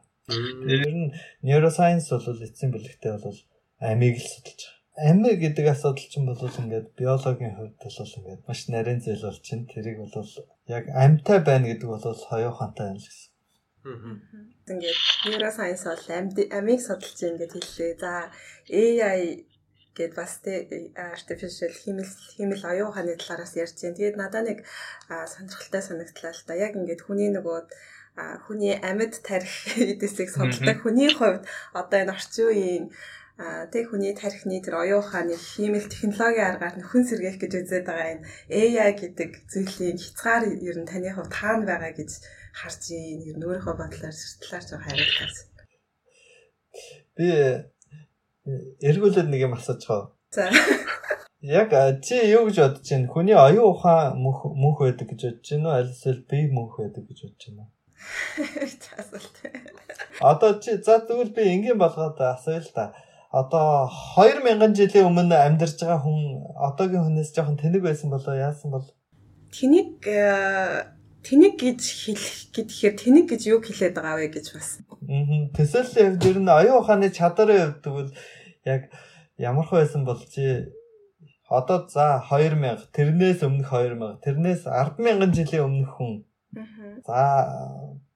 [0.73, 3.39] Ер нь нейросайенс бол эцсийн бэлэгтээ бол
[3.81, 4.80] амийг л судалж байгаа.
[5.01, 9.65] Ами гэдэг асуудал чинь бол ингээд биологийн хувьд бол ингээд маш нарийн зүйл бол чинь
[9.65, 10.13] тэрийг бол
[10.69, 13.31] яг амьтай байна гэдэг бол хоёу хантай байна л гэсэн.
[14.69, 17.93] Ингээд neuroscience бол амьд амийг судалж ингээд хэллээ.
[17.97, 18.29] За
[18.69, 19.49] AI
[19.97, 23.97] гэд бас тэ artificial химэл химэл оюун ухааны талаараас ярьж байна.
[23.97, 24.59] Тэгээд надад нэг
[25.09, 26.53] сонирхолтой санагдлаа л да.
[26.55, 27.59] Яг ингээд хүний нөгөө
[28.45, 29.55] хүний амьд тарих
[29.91, 32.85] эдээсийг судалдаг хүний хувьд одоо энэ орчин үеийн
[33.37, 38.27] тэг хүний тархины тэр оюун ухааны химэл технологийн аргаар нөхөн сэргээх гэж үзээд байгаа энэ
[38.49, 42.11] AI гэдэг зүйлийг хязгаар ер нь таны хувьд хаана байгаа гэж
[42.59, 45.37] харж ийн ер нь өөрийнхөө бодлоор талаар жоо хариултаас.
[47.17, 47.65] Би э,
[48.83, 50.07] эргүүлээд нэг юм асууж байгаа.
[50.35, 50.43] За
[51.41, 51.73] Яг
[52.05, 53.09] чи юу гэж бодож байна?
[53.09, 55.77] Хүний оюун ухаан мөнх мөнх байдаг гэж бодож байна уу?
[55.79, 57.71] Аль эсвэл бие мөнх байдаг гэж бодож байна уу?
[59.01, 59.35] асуулт.
[60.21, 62.93] Одоо чи за тэгвэл би энгийн болгоод асууя л да.
[63.31, 66.19] Одоо 2000 жилийн өмнө амьдарч байгаа хүн
[66.67, 68.85] одоогийн хүнээс жоохон тэнэг байсан болоо яасан бол
[69.51, 70.87] Тэнийг э,
[71.23, 74.69] тэнийг гэж хэлэх гэхээр тэнийг гэж юу хэлээд байгаа вэ гэж бас.
[75.07, 75.51] Аа.
[75.55, 78.11] Төсөөллийн хувьд ер нь оюун ухааны чадварын хувьд тэгвэл
[78.67, 78.81] яг
[79.39, 80.71] ямар хөө байсан бол чи
[81.51, 86.13] одоо за 2000 тэрнээс өмнөх 2000 тэрнээс 100000 жилийн өмнөх хүн
[86.55, 86.99] Аа.
[87.07, 87.19] за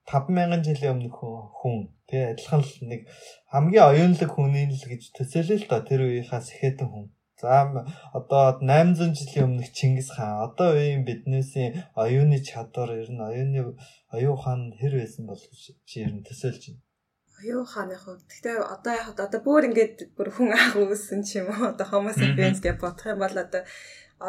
[0.06, 1.18] 5000 жилийн өмнөх
[1.60, 3.02] хүн- Тэгээ адилхан л нэг
[3.50, 7.06] хамгийн оюунлаг хүний л гэж төсөөлөл л да тэр үеийнхаа сэхэтэн хүн.
[7.42, 7.66] За
[8.14, 13.74] одоо 800 жилийн өмнөх Чингис хаан одоо үеийн биднээсийн оюуны чадвар ер нь оюуны
[14.14, 15.42] оюун хаан хэр байсан бол
[15.90, 16.82] чи ер нь төсөөлж байна.
[17.42, 21.50] Оюун хааны хувьд гэхдээ одоо яг одоо бүр ингээд бүр хүн ах үүссэн ч юм
[21.52, 23.66] уу одоо homo sapiens гэж бодох юм бол одоо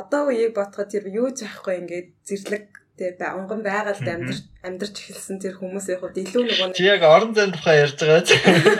[0.00, 5.36] одоо үеийг бодоход тэр юу ч ахгүй ингээд зэрлэг Тэгээ онгон байгальд амьдарч амьдарч эхэлсэн
[5.36, 8.30] тэр хүмүүсийн хувьд илүү нөгөө Чи яг орон зайн тухай ярьж байгаа ч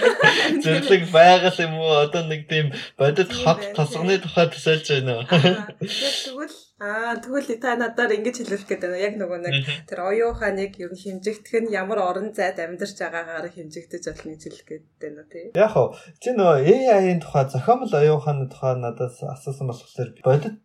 [0.65, 5.25] зэрлэг байгаль юм уу одоо нэг тийм бодит хот тосгоны тухай төсөөлж байна уу?
[6.27, 9.05] Тэгвэл аа тэгвэл та надаар ингэж хэлэх гээд байна.
[9.05, 9.55] Яг нөгөө нэг
[9.89, 14.43] тэр оюухаа нэг ер нь хэмжигдэх нь ямар орон зайд амьдарч байгаагаар хэмжигдэж болно гэж
[14.45, 15.47] хэлэх гээд байна тий.
[15.55, 20.57] Яг хоо чи нөгөө AI-ийн тухай зохиомл оюухааны тухай надаас асуусан болохоор бодит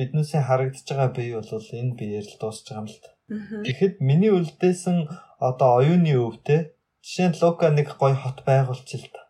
[0.00, 3.10] биднээсээ харагдаж байгаа бие бол энэ биеэр л дуусч байгаа юм л та.
[3.64, 4.96] Тэгэхэд миний үлдээсэн
[5.48, 6.60] одоо оюуны өвдөө
[7.04, 9.22] жишээ нь Лука нэг гоё хот байгуулж л та.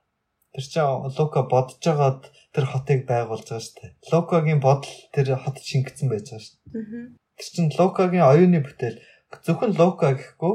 [0.55, 0.87] Тэр чинь
[1.19, 2.23] Лука бодож байгаад
[2.55, 3.91] тэр хотыг байгуулж байгаа шүү дээ.
[4.11, 7.19] Лукагийн бодол тэр хот шингэсэн байж байгаа шүү дээ.
[7.39, 8.99] Тэр чинь Лукагийн оюуны бүтээл
[9.47, 10.55] зөвхөн Лука гэхгүй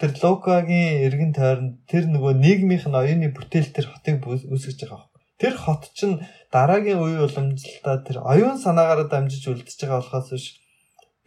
[0.00, 5.54] тэр Лукагийн эргэн тойронд тэр нөгөө нийгмийнх нь оюуны бүтээл тэр хотыг үүсгэж байгаа Тэр
[5.56, 10.46] хот чинь дараагийн үе уламжлалтаа тэр оюун санаагаараа дамжиж үлдчихэж байгаа болохоос биш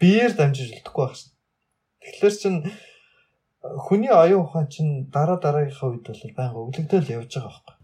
[0.01, 1.31] биеэр дамжиж үлдэхгүй байх шин.
[2.01, 2.55] Тэгэхээр чин
[3.85, 7.75] хүний оюун ухаан чинь дараа дараагийнхаа үед бол байнга өглөгдөөл явж байгаа байхгүй.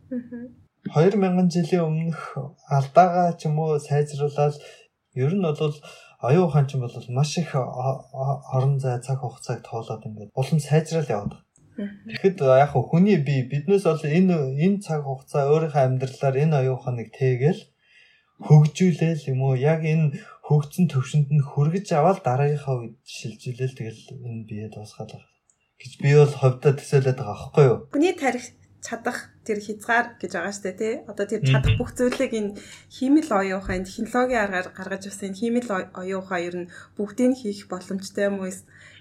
[0.95, 2.21] 2000 жилийн өмнөх
[2.69, 4.55] алдаагаа ч юм уу сайжруулаад
[5.13, 5.75] ер нь бол
[6.21, 11.44] оюун ухаан чинь бол маш их орон зай цаг хугацааг тоолоод ингээд улам сайжрал яваад
[11.75, 14.35] Тэгэхэд яг хүний бие биднээс бол энэ
[14.65, 17.61] энэ цаг хугацаа өөрийнхөө амьдралаар энэ оюуханыг тэгээл
[18.47, 20.15] хөгжүүлээл юм уу яг энэ
[20.47, 25.35] хөгжсөн төвшөнд нь хүргэж аваад дараагийнхаа үед шилжүүлээл тэгэл энэ бие дуусгаад байгаа
[25.79, 27.77] гэж би бол ховдоо төсөөлөд байгаа байхгүй юу?
[27.91, 28.45] Хүний тарих
[28.85, 30.93] чадах тэр хязгаар гэж байгаа штэ тий.
[31.09, 32.55] Одоо тэр чадах бүх зүйлийг энэ
[32.89, 38.39] химэл оюухай технологийн аргаар гаргаж авсан энэ химэл оюухай ер нь бүгдийг хийх боломжтой юм
[38.39, 38.53] уу?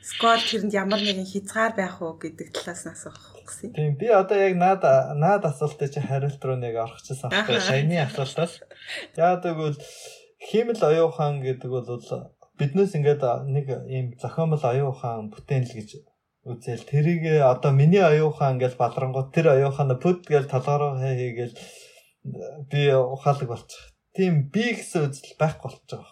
[0.04, 3.16] Скол тэрэнд ямар нэгэн хязгаар байх уу гэдэг талаас нь асуух
[3.48, 3.72] гэсэн.
[3.72, 4.84] Тийм би одоо яг наад
[5.16, 8.60] наад асуултыг чи хариулт руу нэг орчихсон байхгүй саяны асуултаас.
[9.16, 9.80] Яагаад гэвэл
[10.44, 11.88] химэл оюухан гэдэг бол
[12.60, 15.90] биднээс ингээд нэг ийм зохиомл оюухан бүтээн л гэж
[16.44, 21.56] үзэл тэрийг одоо миний оюухан ингээл балрангууд тэр оюухан пүд гээл толгороо хийгээл
[22.70, 23.80] би ухаалаг болчих.
[24.12, 26.04] Тийм би гэсэн үзэл байхгүй болчих.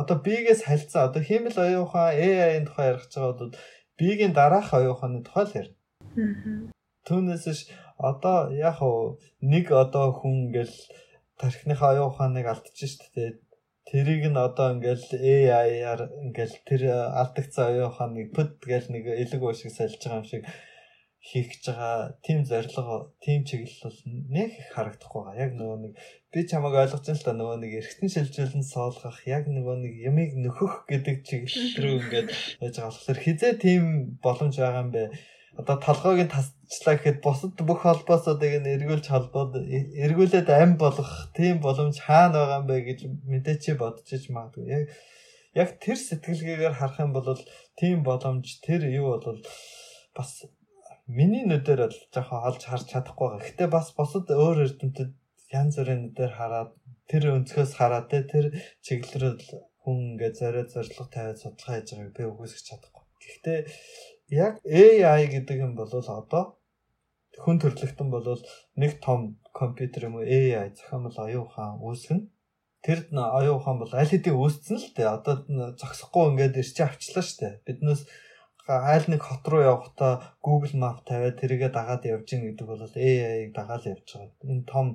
[0.00, 3.54] Одоо бигээс харилцаа одоо химэл оюухан AI-ийн тухай ярих байгаа бол
[3.98, 5.76] бигийн дараах оюуханы тухай л ярина.
[7.06, 7.60] Түүнээс
[8.10, 8.78] одоо яг
[9.52, 10.76] нэг одоо хүн ингээл
[11.40, 13.40] тархиныхаа оюуханыг алдчихж штэ
[13.86, 16.82] Тэрийг нь одоо ингээл AI-аар ингээл тэр
[17.22, 20.42] алдагцсан оюуханыг пөд гэл нэг элэг уушиг сольж байгаа юм шиг
[21.26, 23.98] хийх гэж байгаа тийм зорилго, тийм чиглэл бол
[24.30, 25.42] нэг их харагдахгүй байгаа.
[25.42, 25.92] Яг нөгөө нэг
[26.30, 30.30] би чамайг ойлгож байна л да нөгөө нэг эргэтэн шилжүүлэн соолгох, яг нөгөө нэг ямиг
[30.38, 32.28] нөхөх гэдэг чиглэл рүү ингээд
[32.62, 33.82] яаж байгаа болохоор хизээ тийм
[34.22, 35.04] боломж байгаа юм бэ?
[35.56, 39.56] одоо толгойг нь тасчлаа гэхэд бусад бүх холбоосуудыг нь эргүүлж холбоод
[40.04, 44.68] эргүүлээд ам болгох тийм боломж хаана байгаа юм бэ гэж мэдээч бодож иж магадгүй.
[44.68, 44.84] Яг
[45.56, 47.40] яг тэр сэтгэлгээгээр харах юм бол
[47.80, 49.40] тийм боломж тэр юу бол
[50.12, 50.44] бас
[51.06, 53.46] миний нүдээр бол жоохон олж харж чадахгүй байгаа.
[53.46, 55.10] Гэтэ бас бусад өөр эрдэмтэд
[55.54, 56.70] янз бүрийн нүдээр хараад
[57.10, 58.46] тэр өнцгөөс хараад тэр
[58.82, 59.38] чиглэлээр
[59.82, 63.04] хүн ингээд зориод зорилго тавиад судалгаа хийж байгааг би үгүйсгэж чадахгүй.
[63.22, 63.58] Гэхдээ
[64.34, 66.58] яг AI гэдэг юм бол одоо
[67.38, 68.42] хүн төрөлхтөн бол
[68.74, 72.20] нэг том компьютер юм уу AI зохиомл оюун ухаан үүсгэн
[72.82, 75.34] тэр оюун ухаан бол аль хэдийн үүсцэн л дээ одоо
[75.78, 78.02] зогсохгүй ингээд ирчи авчлаа штэ биднээс
[78.66, 83.54] айл нэг хот руу явахдаа Google Map тавиад тэрийгэ дагаад явж гин гэдэг бол AI-г
[83.54, 84.34] дагаад явж байгаа.
[84.42, 84.86] Энэ том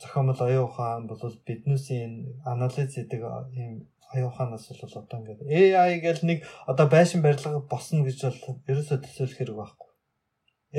[0.00, 3.20] зохиомл оюун ухаан бол биднээс энэ анализ гэдэг
[3.56, 6.38] ийм аюуханаас бол одоо ингээд AI гэл нэг
[6.70, 9.90] одоо байшин барилга босно гэж бол ерөөсөө төсөөлөх хэрэг байхгүй.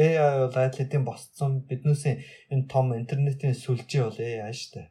[0.05, 2.21] AI бол аль хэдийн босцсон биднээсийн
[2.53, 4.87] энэ том интернетийн сүлжээ бол AI шүү дээ.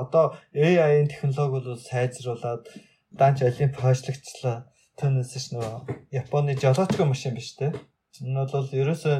[0.00, 2.64] Одоо AI-ийн технологи бол сайжруулад
[3.10, 4.58] данч олимп хойшлагчлаа.
[4.96, 7.68] Түүнээс ш нөгөө Японы жолоочгүй машин биш те.
[8.24, 9.16] Энэ бол ерөөсөө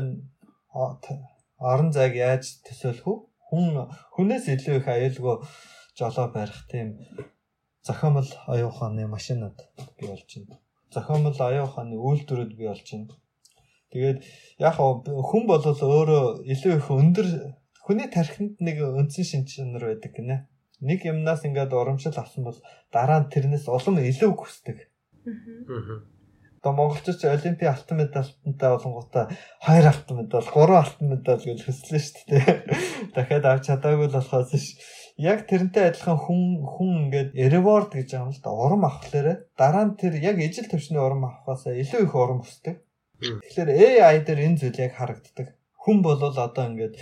[1.60, 3.14] орон зайг яаж төсөөлөх вэ?
[3.48, 3.66] Хүн
[4.16, 5.36] хүнээс илүү их аюулгүй
[6.00, 6.96] жолоо барих тийм
[7.84, 9.58] зохиомл оюун ухааны машинууд
[10.00, 10.56] бий болж байна.
[10.96, 13.12] Зохиомл оюун ухааны үйлдвэрүүд бий болж байна.
[13.92, 14.18] Тэгээд
[14.64, 16.24] яг хүн бол өөрөө
[16.56, 17.28] илүү их өндөр
[17.84, 20.48] хүний тархинд нэг үндсэн шинж чанар байдаг гинэ.
[20.80, 22.58] Нэг юмнаас ингээд урамшил авсан бол
[22.92, 24.88] дараа нь тэрнээс улам илүү хүсдэг.
[25.26, 29.24] Одоо монголчууд олимпийн алтан медальтантай болонгуудаа
[29.62, 32.54] хоёр алтан медаль, гурван алтан медаль гэж хүслээ шүү дээ.
[33.14, 34.74] Дахиад авч чадаагүй л болохоос ш.
[35.14, 38.50] Яг тэрнтэй адилхан хүн хүн ингээд reward гэж юм л да.
[38.50, 42.82] Урам авахлаарэ дараа нь тэр яг ижил төвчний урам авахаас илүү их урам хүсдэг.
[43.22, 43.70] Тэгэхээр
[44.02, 45.54] AI дээр энэ зүйл яг харагддаг.
[45.86, 46.98] Хүн бол одоо ингээд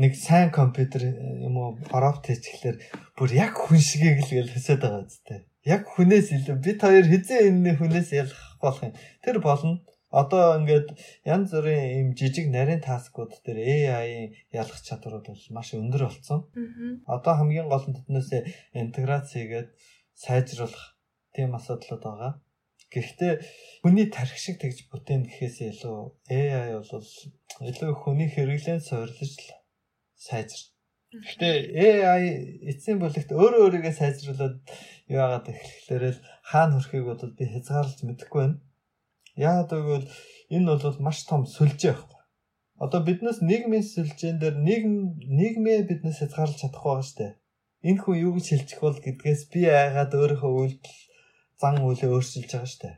[0.00, 2.80] нэг сайн компьютер юм уу прompt хийчихлээр
[3.12, 7.48] бүр яг хүн шигийг л гэж хэсэд байгаа үстэй яг хүнээс илүү бид хоёр хизээ
[7.50, 8.94] энэ хүнээс ялгах болох юм.
[9.22, 9.82] Тэр болно.
[10.12, 10.88] Одоо ингээд
[11.24, 16.40] янз бүрийн ийм жижиг нарийн таскууд дээр AI-ийн ялгах чадварууд бол маш өндөр болсон.
[17.08, 18.30] Одоо хамгийн гол нь тэднээс
[18.76, 19.72] интеграц хийгээд
[20.12, 20.84] сайжруулах
[21.32, 22.32] тийм асуудлууд байгаа.
[22.92, 23.32] Гэхдээ
[23.80, 25.98] хүний тарих шиг тэгж бүтээн гэхээс илүү
[26.28, 27.08] AI бол
[27.70, 29.32] илүү хүний хэрэглэн суйрлаж
[30.26, 30.72] сайжир
[31.12, 32.24] Гэхдээ AI
[32.72, 34.56] эцсийн бүлэгт өөрөө өөрийгөө сайжруулад
[35.12, 36.20] юу яагаад эхлэхлээр л
[36.50, 38.58] хаана хүрэхийг бол би хязгаарлаж мэдэхгүй байна.
[39.36, 40.08] Яагаад гэвэл
[40.56, 42.20] энэ бол маш том сүлжээ байхгүй.
[42.84, 44.96] Одоо биднес нийгмийн сүлжээн дээр нийгэм
[45.38, 47.32] нийгмээ биднес хязгаарлаж чадахгүй байгаа дээ.
[47.88, 51.00] Энэ хүн юу гэж хэлчих бол гэдгээс би айгаад өөрийнхөө үйлдэл
[51.60, 52.96] зан үйлээ өөрчилж байгаа дээ.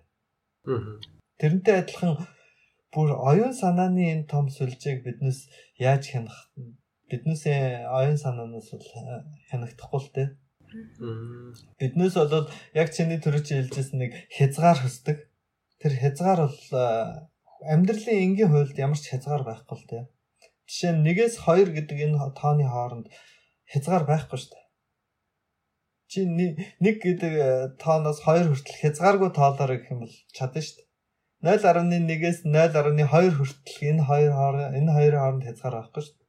[1.40, 2.12] Тэрнтэй адилхан
[2.92, 5.38] бүр оюун санааны энэ том сүлжээг биднес
[5.76, 6.38] яаж хянах
[7.10, 7.42] биднээс
[7.98, 8.88] оюун санаанаас бол
[9.50, 10.28] хянахдахгүй л дээ.
[11.78, 15.18] Биднээс бол яг чиний төрөж хэлжсэн нэг хязгаар хөсдөг.
[15.78, 16.62] Тэр хязгаар бол
[17.62, 20.04] амьдралын энгийн хуульд ямар ч хязгаар байхгүй л дээ.
[20.66, 23.06] Жишээ нь нэгээс 2 гэдэг энэ тооны хооронд
[23.70, 24.66] хязгаар байхгүй шүү дээ.
[26.10, 27.32] Чи нэг гэдэг
[27.78, 30.88] тооноос 2 хүртэл хязгааргүй тоолоор гэх юм бол чадна шүү дээ.
[31.44, 36.28] 0.1-ээс 0.2 хүртэл энэ хоёр хооронд энэ хоёрын хооронд хязгаар байхгүй шүү дээ.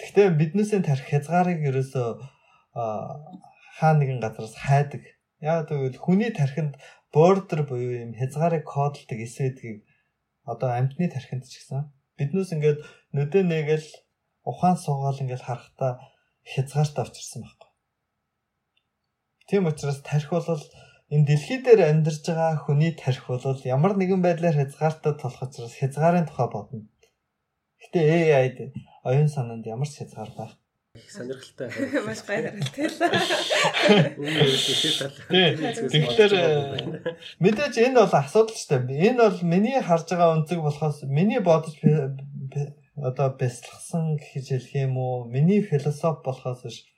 [0.00, 2.35] Гэхдээ биднээсээ тарих хязгаарыг ерөөсөө
[2.76, 5.02] хаа нэгэн газараас хайдаг.
[5.40, 6.76] Яг тэгвэл хүний тархинд
[7.12, 9.84] бордер буюу юм хязгаарыг кодолдог эсэдгийг
[10.44, 12.78] одоо амьтны тархинд ч гэсэн биднээс ингээд
[13.16, 13.88] нүдэ нэгэл
[14.50, 15.92] ухаан суугаал ингээд харахтаа
[16.52, 17.70] хязгаартай авчирсан байхгүй.
[19.48, 20.46] Тийм учраас тарих бол
[21.14, 26.26] энэ дэлхий дээр амьдарч байгаа хүний тарих бол ямар нэгэн байдлаар хязгаартай тулах учраас хязгаарын
[26.26, 26.88] тухай бодно.
[27.82, 28.58] Гэтэ AI-д
[29.08, 30.52] оюун санаанд ямар ч хязгаар байх.
[30.96, 31.68] Их сонирхолтой.
[32.06, 32.96] Маш гайхалтай л.
[35.92, 36.32] Тэгэхээр
[37.44, 38.88] мэдээж энэ бол асуудал ч тийм.
[38.88, 41.76] Энэ бол миний харж байгаа өнцөг болохоос миний бодож
[42.96, 45.28] одоо бясалгасан гэж хэлэх юм уу?
[45.28, 46.88] Миний философи болохоос биш.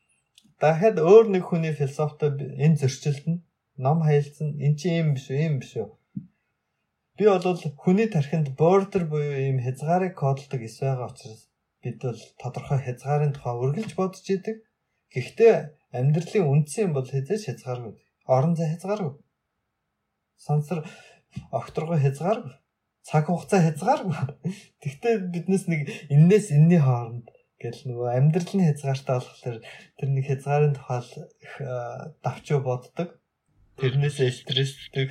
[0.62, 3.42] Дахиад өөр нэг хүний философитой энэ зөрчилд нь
[3.82, 4.54] ном хаялцсан.
[4.62, 5.42] Эн чинь юм биш үү?
[5.42, 5.90] Юм биш үү?
[7.18, 7.42] Би бол
[7.82, 11.47] хүний тархинд border буюу ийм хязгаарыг кодолдог эс байгаа учраас
[11.88, 14.60] бид бол тодорхой хязгаарын тухай үргэлж бодож идэг.
[15.08, 15.54] Гэхдээ
[15.96, 17.96] амьдралын үндсэн бол хэзээ ч хязгааргүй.
[18.28, 19.16] Орон зай хязгааргүй.
[20.36, 20.84] Сансар
[21.48, 22.52] огторгой хязгааргүй.
[23.08, 24.16] Цаг хугацаа хязгааргүй.
[24.84, 29.58] Гэхдээ биднес нэг эннээс энэний хооронд гэл нөгөө амьдралын хязгаартай болохоор
[29.96, 31.00] тэр нэг хязгаарын тухай
[31.40, 31.52] их
[32.20, 33.16] давчуу боддог.
[33.78, 35.08] Тэрнээсээ стрессдэг.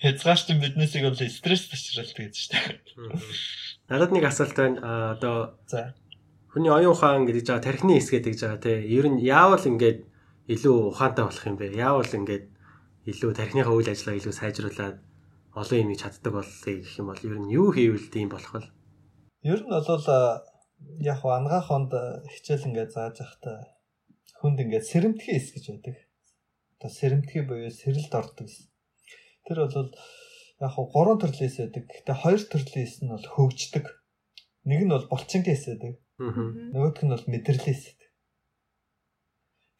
[0.00, 2.80] Хязгаарч биднээсийг бол стресс ташралдаг гэж дээ.
[3.92, 4.80] Надад нэг асуулт байна.
[5.16, 5.92] Одоо за
[6.48, 8.72] хүний оюун ухаан гэж байгаа тархины хэсгээд гэж байгаа те.
[8.88, 10.08] Ер нь яавал ингээд
[10.48, 11.76] илүү ухаантай болох юм бэ?
[11.76, 12.44] Яавал ингээд
[13.06, 14.96] илүү тархиныхаа үйл ажиллагаа илүү сайжруулад
[15.54, 18.64] олон юмыг чаддаг болъё гэх юм бол ер нь юу хийвэл тийм болох вэ?
[19.44, 20.08] Ер нь бол
[21.04, 21.92] яг ангаах хонд
[22.32, 23.58] хичээл ингээд зааж явахдаа
[24.40, 25.96] хүнд ингээд сэрэмтгий эс гэж байдаг.
[26.80, 28.48] Одоо сэрэмтгий буюу сэрэлд ордог.
[29.44, 29.92] Тэр бол
[30.64, 31.84] яг хуу гурван төрлийн эс байдаг.
[31.92, 33.84] Гэхдээ хоёр төрлийн эс нь бол хөгждөг.
[34.64, 36.00] Нэг нь бол булчингийн эс байдаг.
[36.72, 37.84] Нөгөөх нь бол мэдрэлийн эс.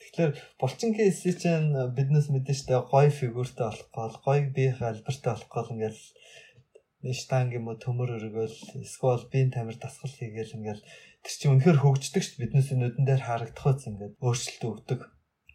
[0.01, 5.49] Тэгэхээр булчингийн эсийг чинь биднес мэдэн штэ гой фигүртэй болох гол, гой биеийн албартай болох
[5.49, 6.01] гол ингээл
[7.17, 10.85] штанг юм уу төмөр өргөөл эсвэл биеийн тамир дасгал хийгээл ингээл
[11.25, 15.01] тэр чинь үнэхээр хөгждөг шүү биднээс нүдэн дээр харагдах үс ингээд өөрчлөлт өгдөг.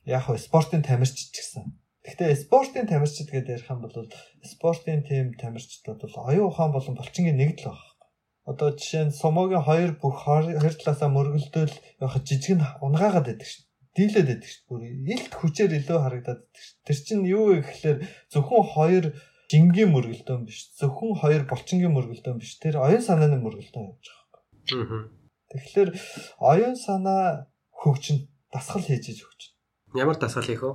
[0.05, 1.65] Яг хөө спортын тамирч ч гэсэн
[2.05, 4.05] Гэхдээ спортын тамирчид гэдэг ярих юм бол
[4.45, 7.97] спортын тим тамирчдад бол оюун ухаан болон булчингийн нэг л байна.
[8.45, 13.65] Одоо жишээ нь сумогийн хоёр бүх хоёр талаасаа мөргөлдөөл явах жижиг нь унгаагаад байдаг шүү.
[13.97, 14.63] Дийлээд байдаг шүү.
[14.69, 16.77] Бүр илт хүчээр илүү харагдаад байдаг шүү.
[16.85, 17.97] Тэр чинь юу вэ гэхээр
[18.29, 19.05] зөвхөн хоёр
[19.49, 20.77] жингийн мөргөлдөөн биш.
[20.77, 22.53] Зөвхөн хоёр булчингийн мөргөлдөөн биш.
[22.61, 24.45] Тэр оюун санааны мөргөлдөөн явж байгаа
[24.77, 25.09] юм.
[25.49, 25.89] Тэгэхээр
[26.37, 29.54] оюун санаа хөгжин дасгал хийж иж хөгжин.
[29.95, 30.71] Ямар дасгал хийх вэ?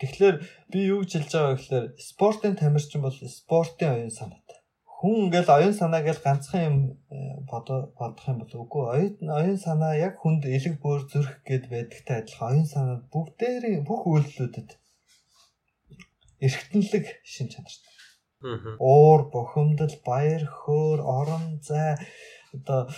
[0.00, 0.36] Тэгэхээр
[0.72, 4.58] би юу гэж хэлж байгаа гэхээр спортын тамирчин бол спортын оюун санаатай.
[4.84, 6.76] Хүн ингээл оюун санаа гэж ганцхан юм
[7.12, 12.16] э, бодох юм бол үгүй оюун оюун санаа яг хүнд элэг бөөр зүрх гэд байдагтай
[12.24, 14.70] адилхан оюун санаа бүгдээрийн бүх үйлдэлүүдэд
[16.44, 17.92] эргэтэнлэг шин чанартай.
[18.80, 21.96] Уур, бухимдал, баяр хөөр, орон зай
[22.52, 22.88] одоо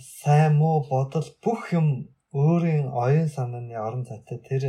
[0.00, 4.62] сайн муу бодол бүх юм өөрийн оюун санааны орон зайтай тэр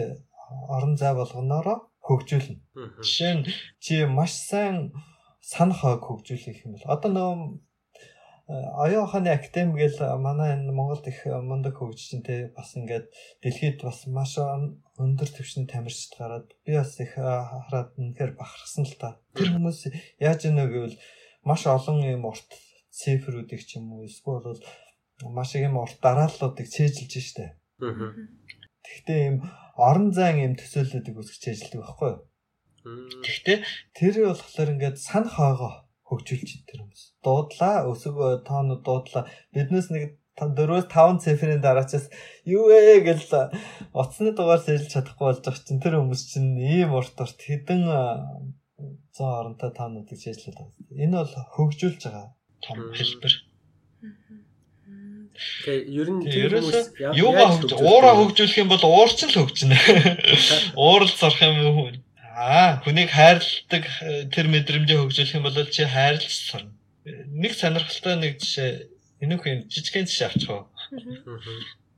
[0.50, 2.62] орон зай болгоноороо хөгжүүлнэ.
[3.04, 3.44] Жишээ нь
[3.84, 4.94] чи маш сайн
[5.42, 7.36] санах хөгжүүлэх юм бол одоо нөгөө
[8.48, 13.12] оюун ухааны академи гэл манай энэ Монголд их мундаг хөгжчтэй бас ингээд
[13.44, 19.20] дэлхийд бас маш өндөр түвшинд тамирчид гараад би бас их хараад үнэхээр бахархсан л та.
[19.36, 19.92] Тэр хүмүүс
[20.24, 20.96] яаж ийнө гэвэл
[21.44, 22.48] маш олон юм урт
[22.96, 24.64] цифрүүдийг ч юм уу эсвэл
[25.28, 27.52] маш их юм урт дарааллуудыг цээжилж штэ.
[28.88, 29.38] Тэгтээ юм
[29.76, 32.22] орон зайн юм төсөөллүүдийг үсгэж цээжилдэг байхгүй юу?
[33.24, 33.58] Тэгтээ
[33.94, 37.04] тэр болохоор ингээд сан хоогоо хөгжүүлж тэр хүмүүс.
[37.20, 38.16] Дуудлаа өсөг
[38.48, 39.28] тоонууд дуудлаа.
[39.52, 42.08] Биднээс нэг 4-5 цифрийн дараачаас
[42.46, 43.28] юу вэ гэж
[43.92, 47.82] утасны дугаар сэлж чадахгүй болж байгаа чинь тэр хүмүүс чинь ийм урт урт хэдэн
[49.18, 50.78] 100 оронтой тоонуудыг шийдлээд байгаа.
[50.94, 52.28] Энэ бол хөгжүүлж байгаа
[52.62, 53.34] том хэлбэр.
[55.66, 56.80] Тэгээ ер нь тэр хүмүүс
[57.18, 59.78] юугаа хөгж уураа хөгжүүлэх юм бол уурч л хөгжнө.
[60.76, 62.02] Уурал зарах юм
[62.38, 66.70] Аа, хүнийг хайрладаг э, тэр мэдрэмжээ хөгжүүлэх юм бол чи хайрлаж сурна.
[67.34, 68.94] Нэг сонирхолтой нэг жишээ
[69.26, 70.70] энэ хүн жижигхэн жишээ авчих уу?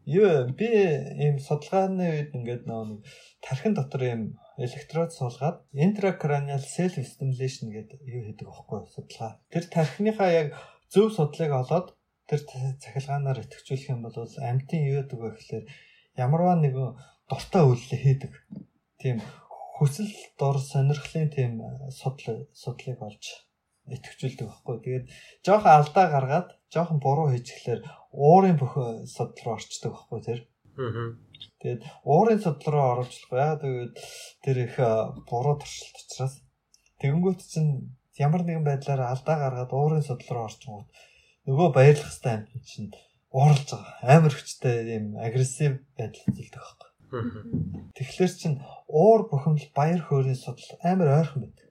[0.07, 0.71] Юу би
[1.19, 3.03] ийм судалгааны үед ингээд нэг
[3.43, 4.21] тархин дотор ийм
[4.55, 9.43] электрод суулгаад intracranial self stimulation гэдэг юу хийдэг аахгүй судалгаа.
[9.51, 10.47] Тэр тархиныхаа яг
[10.87, 11.98] зөв судлыг олоод
[12.29, 12.45] тэр
[12.77, 15.65] цахилгаанаар идэвхжүүлэх юм бол амьтын юу гэдэг вэ гэхээр
[16.21, 16.93] ямарваа нэгэн
[17.25, 18.33] дуртай үйлдэл хийдэг.
[19.01, 19.17] Тийм
[19.77, 23.25] хүсэл дор сонирхлын тийм э, судал судлыг олж
[23.89, 24.77] идэвхжүүлдэг байхгүй.
[24.85, 25.05] Тэгээд
[25.41, 27.81] жоохон алдаа гаргаад жоохон буруу хийчихлээр
[28.13, 30.39] уурын бүх э, судал руу орчдөг байхгүй тэр.
[30.77, 31.17] Аа.
[31.65, 33.41] Тэгээд уурын судал руу оруулчихлаа.
[33.41, 33.93] Яа тэгээд
[34.45, 34.89] тэр их э,
[35.25, 36.35] буруу туршилт учраас
[37.01, 40.83] тэгэнгүүт чинь ямар нэгэн байдлаар алдаа гаргаад уурын судал руу орчихгоо
[41.47, 42.91] нөгөө баярлах хэвээр амт чинь
[43.31, 43.95] ууралж байгаа.
[44.17, 46.89] Амар хүчтэй юм агрессив байдал үзүүлдэг байхгүй.
[47.97, 48.53] Тэгэхээр чин
[48.89, 51.67] уур бухимдал баяр хөөрийн судал амар ойрхон байдаг.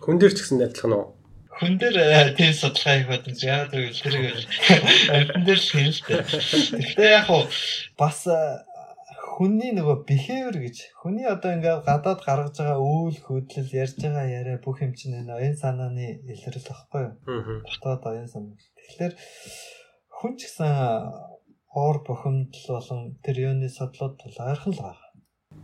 [0.00, 1.16] Хүн дээр ч гэсэн адилхан уу?
[1.54, 1.96] Хүн дээр
[2.34, 4.16] тэр судалгаа их бодож яа гэвэл тэр
[5.14, 6.18] амьтан дээр л хэрэгтэй.
[6.80, 7.46] Гэхдээ яг хуу
[7.94, 8.26] бас
[9.34, 14.62] хүний нөгөө behavior гэж хүний одоо ингээд гадаад гаргаж байгаа үйл хөдлөл ярьж байгаа яриа
[14.62, 17.14] бүх юм чинь энэ оюун санааны илрэл багхгүй юу?
[17.66, 18.54] Дотоод оюун санаа.
[18.54, 19.14] Тэгэхээр
[20.14, 20.70] хүн ч гэсэн
[21.74, 25.04] уур бухимдал болон тэр юуны судлууд бол ойрхон л байна.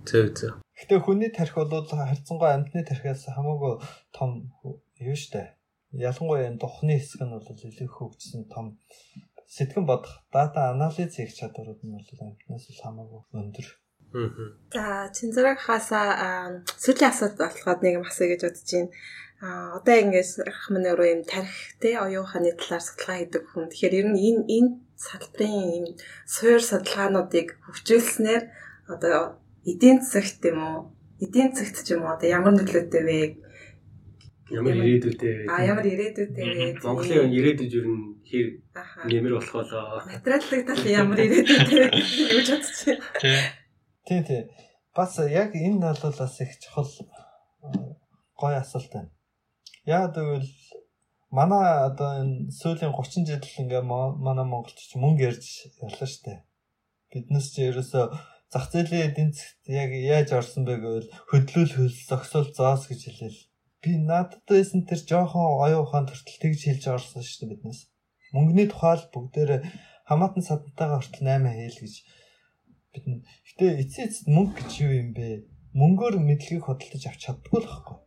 [0.02, 0.52] Зөв зөв.
[0.74, 3.78] Гэтэ хүний тарих бол харьцангуй амьтны тарихаас хамаагүй
[4.10, 4.50] том
[4.98, 5.54] юу штэ.
[5.94, 8.78] Ялангуяа энэ духны хэсэг нь бол илүү хөгжсөн том
[9.50, 13.66] сэтгэн бодох, дата анализ хийх чадварууд нь бол амьтнаас л хамаагүй өндөр.
[14.74, 18.90] За, Цэнзэрэг хаасаа сүүлийн асуулт болоход нэг юм асууя гэж бодож байна.
[19.40, 23.70] А одоо ингэж рахманы руу юм тарих те оюун ухааны талаар судалгаа хийдэг хүн.
[23.70, 25.86] Тэгэхээр ер нь энэ энэ салбарын юм
[26.34, 28.42] суур судалгаануудыг хөгжүүлснээр
[28.92, 30.80] одоо эдийн засагт юм уу?
[31.24, 33.18] Эдийн засагт ч юм уу одоо ямар нөлөөтэй вэ?
[34.50, 35.44] Ямар ирээдүйтэй вэ?
[35.46, 36.82] А ямар ирээдүйтэй вэ?
[36.82, 38.46] Монголын ирээдүйд ер нь хэр
[39.06, 40.02] нэмэр болох болоо?
[40.10, 41.88] Материалын тал ямар ирээдүйтэй вэ
[42.34, 42.98] гэж бодчих.
[44.06, 44.44] Тийм тийм.
[44.90, 46.90] Бас яг энэ бол бас их чухал
[48.34, 49.10] гой асуулт байна.
[49.86, 50.50] Яг тэгвэл
[51.30, 56.42] манай одоо энэ сүүлийн 30 жил ингээ манай Монголч мөнгө ярьж яллаа штэ.
[57.14, 58.04] Биднес ч ерөөсөө
[58.50, 63.40] зах зээлийн эдийн засгт яг яаж орсон бэ гэвэл хөдлөл хөл зогсоол зоос гэж хэлээл.
[63.82, 67.88] Би надад байсан тэр жоохон оюун ухаан төртөл тэгж хэлж орсон штэ биднес.
[68.36, 69.50] Мөнгөний тухай л бүгдээр
[70.08, 71.94] хамаатан садантайгаа хүртэл 8 хээл гэж
[72.92, 73.24] бид нь.
[73.48, 75.48] Гэтэ эцээ эцэд мөнгө гэж юу юм бэ?
[75.80, 77.98] Мөнгөөр мэдлэгийг хөдөлж авч чаддгүй л байхгүй.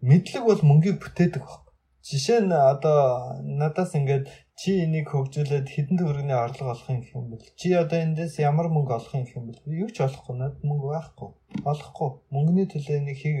[0.00, 1.68] Мэдлэг бол мөнгийг бүтээдэг байхгүй
[2.08, 4.24] Жишээ нь одоо надаас ингээд
[4.56, 8.68] чи энийг хөгжүүлээд хэдэн төгрөгийн орлого олох юм гэх юм бол чи одоо эндээс ямар
[8.72, 11.28] мөнгө олох юм гэх юм бол юу ч олохгүй надад мөнгө байхгүй
[11.72, 13.36] олохгүй мөнгөний төлөө нэг хийг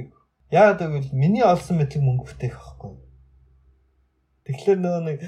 [0.50, 2.92] яагаад гэвэл миний олсон мэдлэг мөнгө бүтээх байхгүй
[4.46, 5.18] тэгэхээр нөгөө нэг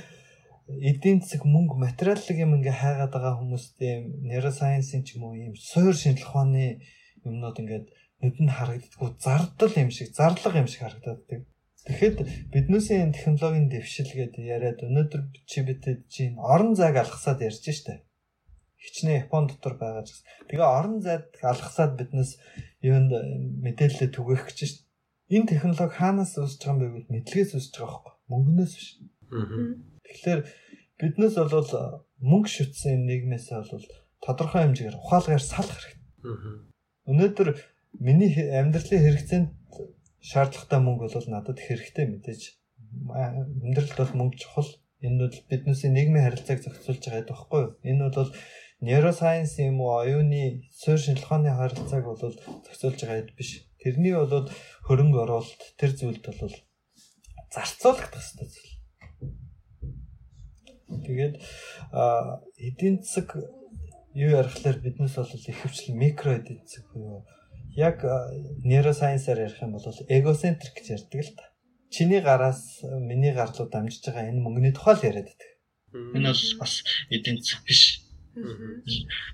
[0.91, 3.93] эдийн засаг мөнгө материаллык юм ингээ хайгаад байгаа хүмүүстэй
[4.31, 6.81] нейросайенсийн ч юм уу ийм суур шинжилх ухааны
[7.29, 7.87] юмнууд ингээд
[8.23, 11.45] нүдэнд харагддаггүй зардал юм шиг зарлага юм шиг харагддаг
[11.81, 17.65] Тэгэхэд биднээсээ энэ технологийн дэвшил гэдэг яриад өнөөдөр чи бидэд чинь орон зайг алгасаад ярьж
[17.65, 18.05] штэ.
[18.77, 20.21] Хичнээн Япон дотор байгаа ч.
[20.45, 22.37] Тэгээ орон зайд алгасаад биднээс
[22.85, 23.11] юунд
[23.65, 24.90] мэдээлэл түгээх гэж штэ.
[25.31, 28.89] Энэ технологи хаанаас үүсэж байгаа юм бэ гэвэл мэдлэгээс үүсэж байгаа байхгүй мөнгнөөс биш.
[30.07, 30.41] Тэгэхээр
[30.99, 31.71] биднээс бол
[32.19, 33.87] мөнгө шүтсэн нийгмээсээ бол
[34.21, 36.03] тодорхой хэмжээгээр ухаалгаар салах хэрэгтэй.
[37.11, 37.49] Өнөөдөр
[38.03, 39.49] миний амьдралын хэрэгцээнд
[40.21, 42.43] шаардлагатай мөнгө бол надад хэрэгтэй мэдээж
[43.65, 44.71] амьдралд бол мөнгө чухал.
[45.01, 47.73] Энэ бол биднээсээ нийгмийн харилцааг зохицуулж байгаа гэдэг багхгүй юу?
[47.89, 48.31] Энэ бол
[48.85, 53.70] нейросайенс юм уу, оюуны суурь шинжилгээний харилцааг бол зохицуулж байгаа хэд биш.
[53.81, 54.49] Тэрний бол
[54.87, 56.55] хөрөнгө оруулалт тэр зүйлд бол
[57.51, 58.75] зарцуулах хэрэгтэй зүйл.
[61.07, 61.35] Тэгээд
[62.59, 63.41] эдийн засаг
[64.15, 67.27] юу ярихлаар биднес бол ихэвчлэн микро эдийн засаг буюу
[67.77, 68.03] яг
[68.65, 71.45] нейросайенсаар ярих юм бол эгоцентрик гэж ярьдаг л та.
[71.91, 75.51] Чиний гараас миний гар руу дамжиж байгаа энэ мөнгөний тухай л яриад байдаг.
[75.95, 76.75] Энэ бол бас
[77.11, 77.83] эдийн засаг биш.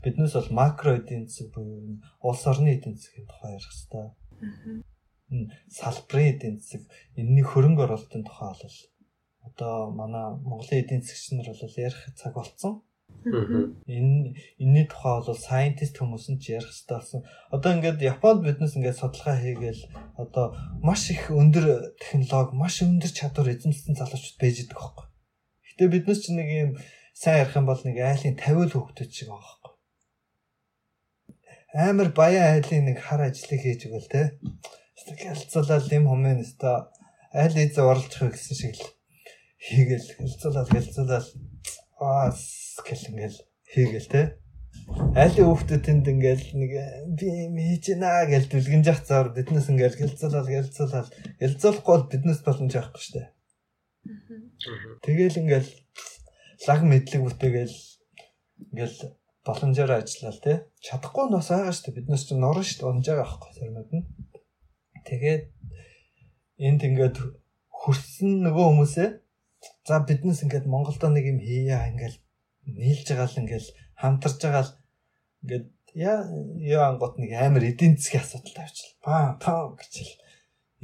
[0.05, 4.07] Биднээс бол макро эдийн засаг буюу улс орны эдийн засгийн тухай ярих хэрэгтэй.
[5.79, 6.83] Салбарын эдийн засаг
[7.19, 8.77] энэний хөрөнгө оруулалтын тухай бол
[9.49, 12.75] одоо манай Монголын эдийн засагч нар бол ярих цаг болцсон.
[13.27, 17.21] Энэ энэний тухай бол scientist хүмүүс нь ч ярих хэрэгтэй болсон.
[17.51, 19.83] Одоо ингээд Японд биднес ингээд судалгаа хийгээл
[20.23, 20.55] одоо
[20.87, 25.07] маш их өндөр технологи, маш өндөр чадвар эзэмшсэн залуучууд байж байгаа байхгүй.
[25.67, 26.71] Гэтэ биднес ч нэг юм
[27.19, 29.73] сайн ярих юм бол нэг айлын 50 л хөвгдөж байгаа байхгүй.
[31.75, 34.23] Амар баян айлын нэг хар ажлыг хийж өгөл те.
[35.07, 36.87] Гэлцүүлэл юм хүмүүс өстой
[37.35, 38.87] айл ийзээ оролцох гэсэн шиг л
[39.59, 41.29] хийгээл гэлцүүлэл гэлцүүлэл
[42.01, 42.43] аас
[42.87, 43.39] гэл ингээл
[43.73, 44.23] хийгээл те.
[45.19, 46.73] Айлын хүүхдүүдэнд ингээл нэг
[47.19, 51.11] би юм хийж гинэ гэж дүлгэн жах цаар биднес ингээл гэлцүүлэл гэлцүүлэл
[51.43, 53.23] гэлцүүлэхгүй бол биднес боломж авахгүй штэ.
[55.03, 55.71] Тэгэл ингээл
[56.69, 57.77] лаг мэдлэг бүтээгээл
[58.71, 58.99] ингээл
[59.47, 60.53] боломжоор ажиллаа те.
[60.83, 64.05] Чадахгүй нь бас байгаа штэ биднес ч норн штэ унж байгаа байхгүй сарнууд нь.
[65.07, 65.45] Тэгээд
[66.67, 67.17] энд ингээд
[67.71, 69.11] хөрсөн нөгөө хүмүүсээ
[69.87, 72.17] За биднес ингээд Монголдо нэг юм хийя ингээд
[72.67, 73.67] нийлж байгаа л ингээд
[74.01, 74.73] хамтарж байгаа л
[75.43, 76.21] ингээд яа
[76.75, 79.03] яа ангот нэг амар эдийн засгийн асуудал тавьчихлаа.
[79.07, 80.19] Баа таа гэчихэл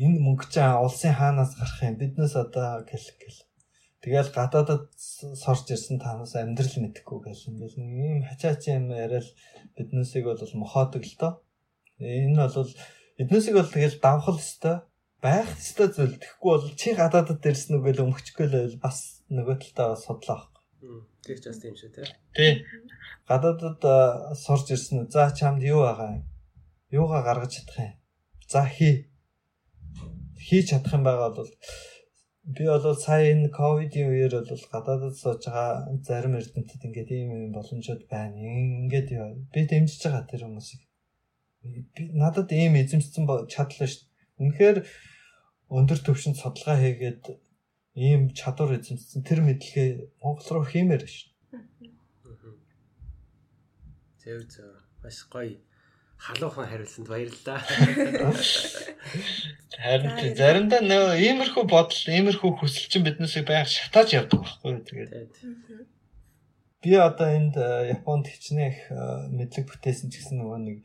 [0.06, 3.40] энэ мөнгө чинь улсын хаанаас гарах юм биднес одоо гэл гэл.
[4.02, 9.30] Тэгэл гадаадад сорж ирсэн танаас амьдрал мэдхгүй гэл ингээд нэг юм хачаач юм яриад
[9.78, 11.32] биднесийг бол мохоодог л доо.
[12.02, 12.72] Энэ бол
[13.14, 14.82] биднесийг бол тэгэл давхал өстой
[15.22, 16.18] байх ёстой зүйл.
[16.18, 20.50] Тэгэхгүй бол чи гадаадад ирсэн үг л өмгчгүй л бас нөгөө талдаа судлаа.
[21.22, 22.06] Тэр ч бас тийм шүү тий.
[22.34, 22.52] Тий.
[23.30, 23.78] Гадаадад
[24.34, 25.06] сурж ирсэн.
[25.14, 26.26] За чамд юу байгаа юм?
[26.90, 27.94] Юугаа гаргаж чадах юм?
[28.50, 29.06] За хий.
[30.42, 31.50] Хийж чадах юм байгаа бол
[32.44, 37.52] би бол сая энэ ковидын үеэр бол гадаадад сууж байгаа зарим эрдэмтэд ингээд ийм юм
[37.54, 38.34] боломжууд байна.
[38.34, 39.08] Ингээд
[39.54, 40.82] би дэмжиж байгаа тэр хүмүүсийг.
[41.94, 44.06] Би надад ийм эзэмшсэн чадлаа шүү.
[44.42, 44.78] Үнэхээр
[45.70, 47.22] өндөр түвшинд судалгаа хийгээд
[47.94, 49.88] ийм чадвар эзэмшсэн тэр мэдлэгээ
[50.18, 51.30] Монгол руу хиймээр ш.
[54.18, 54.74] Зөв зөв.
[54.98, 55.62] Маш гоё
[56.22, 57.60] халуухан хариулсанд баярлалаа.
[59.82, 65.34] Харин заримдаа нөө иймэрхүү бодол, иймэрхүү хүсэл чинь биднээсээ байг шатааж явдаг байхгүй юу тэгээд.
[66.82, 68.96] Би одоо энд э, Японд хичнээн их э,
[69.34, 70.78] мэдлэг бүтээсэн ч гэсэн нөгөө нэг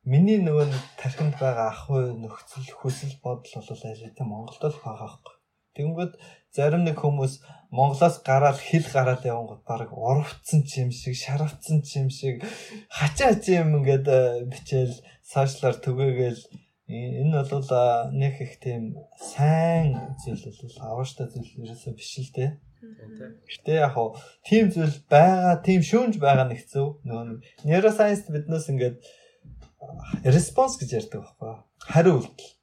[0.00, 4.80] Миний нөгөө нэг тархинд байгаа ах уу нөхцөл хүсэл бодол бол аль хэдийн Монголд л
[4.80, 5.34] байгаа байхгүй.
[5.76, 6.12] Тэнгүүд
[6.54, 7.40] зарим нэг хүмүүс
[7.70, 12.42] Монголоос гараад хил гараад явангууд баг урвцсан ч юм шиг, шаравцсан ч юм шиг
[12.90, 16.40] хачаач юм ингээд э, бичээл сошиалар түгээгээл
[16.90, 17.70] энэ бол
[18.10, 22.50] нэг их тийм сайн зүйл бол авааштай зүйл ерөөсөө биш л дээ.
[23.46, 27.06] Гэтэ яг хоо тийм зүйл байгаа, тийм шүүнж байгаа нэг хэцүү.
[27.06, 27.38] Нөгөө
[27.70, 28.98] нейросайенс биднээс ингээд
[30.26, 31.54] response гэж ярьдаг байхгүй
[31.86, 32.59] хариу үйлдэл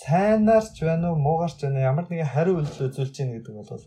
[0.00, 3.84] сайнаар ч байна уу муугаар ч байна ямар нэгэн хариу үйлдэл үзүүлж гин гэдэг бол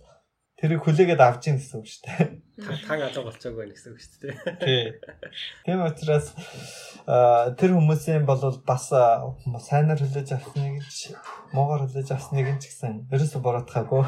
[0.59, 2.27] тэрийг хүлээгээд авч гин гэсэн үг шүү дээ.
[2.83, 4.35] Таг алга болцоог байна гэсэн үг шүү дээ.
[4.59, 4.83] Тий.
[5.63, 6.27] Тийм учраас
[7.55, 11.15] тэр хүмүүсийн бол бас сайнаар хүлээж авсныг ч
[11.55, 14.03] муугаар хүлээж авсныг ч гэсэн ерөөсө боротхаагүй.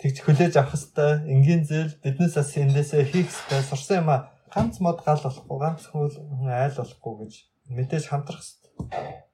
[0.00, 4.80] Тэгж хүлээж авах хэвээр энгийн зээл биднээс бас эндээсээ хийх хэвээр сурсан юм а ганц
[4.80, 7.32] мод гал болохгүй ганц хүн айл болохгүй гэж
[7.76, 9.25] мэдээж хамтрах хэрэгтэй.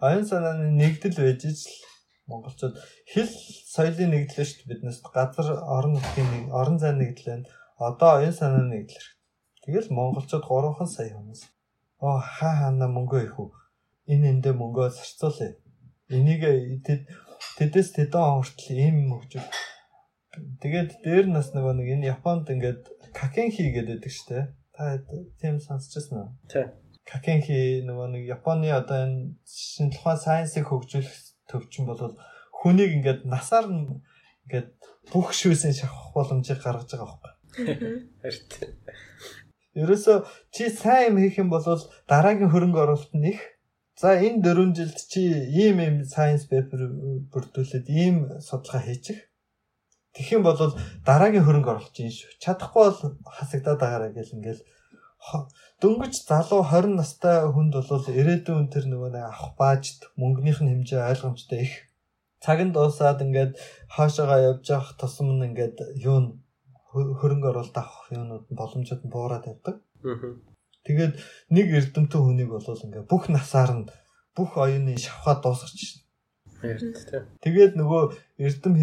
[0.00, 1.62] Оюун санааны нэгдэл байж л
[2.28, 2.74] монголчууд
[3.12, 3.30] хэл
[3.74, 7.48] соёлын нэгдэл шүү дээ биднээс газар орон нутгийн нэг орон зайн нэгдэл байна.
[7.78, 9.08] Одоо оюун санааны нэгдэл.
[9.64, 11.42] Тэгэл монголчууд 3хан сая хүмүүс.
[12.04, 13.48] Оо хаа хаана мөнгөө их үү?
[14.12, 15.56] Энэ эндээ мөнгөө зарцуулъя.
[16.12, 16.42] Энийг
[16.86, 17.08] тэд
[17.58, 19.48] тэдэс тэдэн хүртэл ийм хөгжил.
[20.60, 22.82] Тэгээд дээр нас нөгөө нэг энэ Японд ингээд
[23.16, 24.52] Какенхи гэдэг штэ.
[24.76, 25.00] Та
[25.40, 26.30] тийм сонсчихсан уу?
[26.52, 26.68] Тий.
[27.06, 32.18] Какенхи нөгөө нэг Японы одоо энэ шинжлэх ухаан сайенсыг хөгжүүлэх төвчин бол
[32.50, 34.02] хүнийг ингээд насаар нь
[34.50, 34.74] ингээд
[35.14, 37.32] бүх шүүсийн шавах боломжийг гаргаж байгаа байхгүй.
[38.20, 38.44] Харин.
[39.78, 41.62] Ерөөсө чи сайн юм хийх юм бол
[42.10, 43.40] дараагийн хөрөнгө оруулалт нь их
[43.96, 46.80] За энэ 4 жилд чи ийм ийм science paper
[47.32, 49.24] бүрдүүлээд ийм судалгаа хийчих.
[50.12, 50.60] Тэгэх юм бол
[51.08, 52.36] дараагийн хөрөнгө оруулах чинь шүү.
[52.36, 54.60] Чадахгүй бол хасагдаад байгаараа гэл ингээл
[55.82, 61.02] дөнгөж залуу 20 настай хүнд бол ирээдүйн тэр нөгөө нэг авах баажд мөнгөнийх нь хэмжээ
[61.10, 61.74] ойлгомжтой их.
[62.40, 63.52] Цаг нь дуусаад ингээд
[63.90, 66.38] хаашаага явж явах тусам нь ингээд юу
[66.94, 69.76] хөрөнгө оруулалт авах юмнууд нь боломжууд нь буураад явдаг.
[70.86, 71.14] Тэгээд
[71.50, 73.90] нэг эрдэмтэн хүнийг бол ингээд бүх насаар нь
[74.36, 76.05] бүх оюуны шавхаа дуусгач
[77.44, 78.02] Тэгээд нөгөө
[78.42, 78.74] эрдэм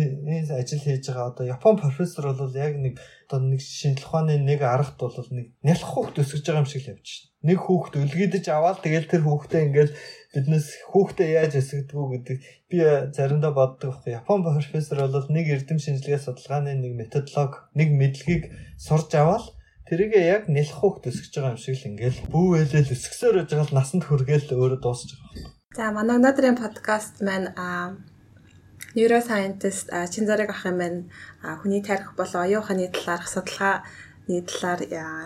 [0.56, 4.98] ажил хийж байгаа одоо Япон профессор бол яг нэг одоо нэг шинжлэх ухааны нэг аргад
[4.98, 7.26] бол нэг нялх хүүхд өсгөж байгаа юм шиг л явж шин.
[7.44, 9.94] Нэг хүүхд өлгийдэж аваад тэгэл тэр хүүхдээ ингээл
[10.34, 12.38] биднес хүүхдээ яаж өсгөдгүү гэдэг
[12.72, 12.78] би
[13.12, 14.16] заримдаа боддог байхгүй.
[14.16, 18.44] Япон профессор бол нэг эрдэм шинжилгээ судалгааны нэг методологи, нэг мэдлэгийг
[18.80, 19.52] сурж аваад
[19.88, 23.68] тэрийг яг нялх хүүхд өсгөж байгаа юм шиг л ингээл бүү хэлэл өсгсөөр байж байгаа
[23.68, 25.54] л насанд хүргээл өөрөө дуусч байгаа.
[25.74, 27.50] За манай өнөөдрийн подкаст маань
[28.94, 31.00] neuroscientist Чинзарыг ах юм байна.
[31.42, 34.82] Хүний тарих болон оюун ухааны талаарх судалгааны талаар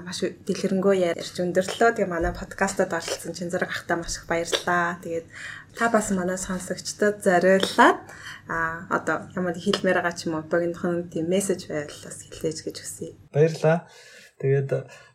[0.08, 2.00] маш дэлгэрэнгүй ярьж өндөрлөө.
[2.00, 5.04] Тэгээ манай подкастад оролцсон Чинзарыг ахтаа маш их баярлалаа.
[5.04, 5.28] Тэгээд
[5.76, 8.00] та бас манай сонсогчдод зориуллаад
[8.48, 12.76] а одоо ямар хэлмээр байгаа ч юм уу богинохон тийм мессеж байвал бас хэлээж гэж
[12.80, 13.20] хүсье.
[13.36, 13.92] Баярлалаа.
[14.40, 14.70] Тэгээд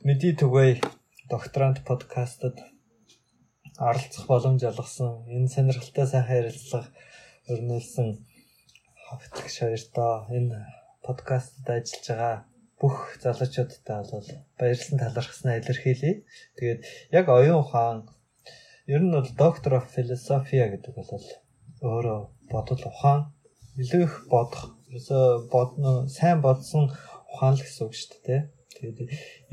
[0.05, 0.85] мэдээ түгэй
[1.33, 2.61] докторант подкастад
[3.79, 6.89] оролцох боломж олгосон энэ сонирхолтой сайхан ярилцлага
[7.51, 8.09] өрнүүлсэн
[9.07, 10.57] хавтлагч хоёртоо энэ
[11.07, 12.37] подкастт ажиллаж байгаа
[12.81, 16.25] бүх залуучуудтай бол баярлсан талархснаа илэрхийлье.
[16.59, 16.81] Тэгээд
[17.18, 17.99] яг оюун ухаан
[18.95, 21.27] ер нь бол доктор of philosophy гэдэг бол
[21.93, 22.20] өөрөө
[22.53, 23.20] бодол ухаан
[23.81, 25.18] илүү их бодох ерөөсө
[25.55, 26.85] бодно сайн бодсон
[27.33, 28.41] ухаан л гэсэн үг шүү дээ.
[28.77, 28.99] Тэгээд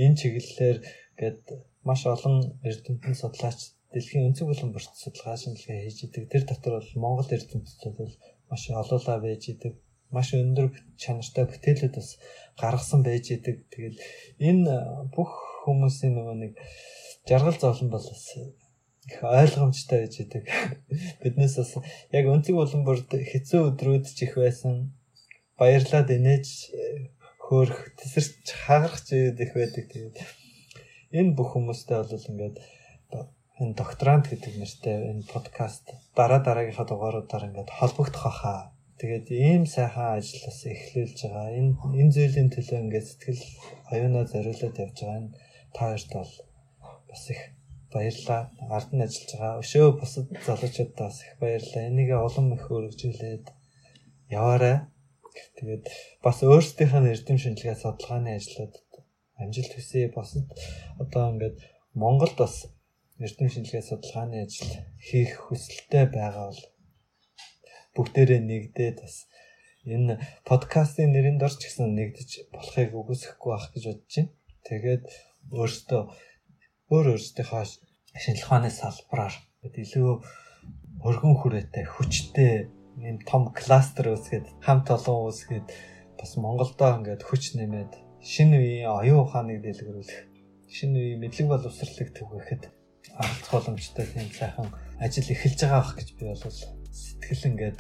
[0.04, 0.78] энэ чиглэлээр
[1.20, 1.42] гээд
[1.88, 2.36] маш олон
[2.68, 6.24] эрдэмтэн судлаач дэлхийн өнцөг болон бүрт судалгаа шинжилгээ хийж идэг.
[6.30, 8.14] Тэр дотор бол Монгол эрдэмтдүүд бол
[8.50, 9.74] маш олоолаа байж идэг.
[10.14, 10.70] Маш өндөр
[11.02, 12.10] чанартай бүтээлүүд бас
[12.62, 13.66] гаргасан байж идэг.
[13.74, 13.98] Тэгээд
[14.46, 15.34] энэ бүх
[15.66, 16.54] хүмүүсийн нөгөө нэг
[17.26, 20.44] жаргал зовлон бол бас их ойлгомжтой байж идэг.
[21.26, 21.72] Биднээс бас
[22.14, 24.94] яг өнцөг болон бүрт хэцүү өдрүүд ч их байсан.
[25.58, 26.78] Баярлаад инээж
[27.42, 29.86] хөөх тесэрч хагарах зүйл их байдаг.
[29.90, 30.18] Тэгээд
[31.18, 32.58] энэ бүх хүмүүстэй бол ингээд
[33.60, 35.86] энэ докторант гэдэг нэртэй энэ подкаст
[36.16, 38.72] дараа дараагийнхаа дугааруудаар ингээд холбогдох хаа.
[39.00, 41.48] Тэгээд ийм сайхан ажил бас эхлүүлж байгаа.
[41.60, 43.44] Энэ энэ зүйлийн төлөө ингээд сэтгэл
[43.92, 45.36] оюунаа зориулаад явж байгаа энэ
[45.76, 46.34] та хоёрт бол
[47.10, 47.42] бас их
[47.92, 48.42] баярлалаа.
[48.76, 49.62] Ард нь ажиллаж байгаа.
[49.64, 51.88] Өшөө бусад залуучуудаа бас их баярлалаа.
[51.90, 53.46] Энийг улам их өргөжүүлээд
[54.40, 54.78] яваарай.
[55.60, 55.86] Тэгээд
[56.24, 58.74] бас өөрсдийнхээ эрдэм шинжилгээ судалгааны ажлууд
[59.42, 60.12] амжилт хүсье.
[60.16, 60.48] Босод
[61.00, 61.58] одоо ингээд
[61.96, 62.68] Монголд бас
[63.20, 64.72] эрдэм шинжилгээ судалгааны ажил
[65.08, 66.64] хийх хүсэлтэй байгаа бол
[67.96, 69.28] бүгдээрээ нэгдээд бас
[69.84, 74.32] энэ подкастын нэрийн дор ч гэсэн нэгдэж болохыг үгүйсэхгүй байх гэж бодож байна.
[74.68, 75.06] Тэгээд
[75.52, 76.02] өөртөө
[76.94, 77.64] өөр өөртөөхөө
[78.22, 79.36] шинжилгээ ухааны салбараар
[79.68, 80.12] илүү
[81.08, 82.54] өргөн хүрээтэй хүчтэй
[83.04, 85.68] ийм том кластер үүсгээд хамт олон үүсгээд
[86.20, 90.20] бас Монголдоо ингээд хүч нэмээд шинэ үеийн оюун ухааныг дэлгэрүүлэх
[90.76, 92.64] шинэ үеийн мэдлэг боловсролыг түгээхэд
[93.20, 94.68] оролцох боломжтой тийм сайхан
[95.00, 97.80] ажил эхэлж байгаа бах гэж би бол сэтгэл ингээд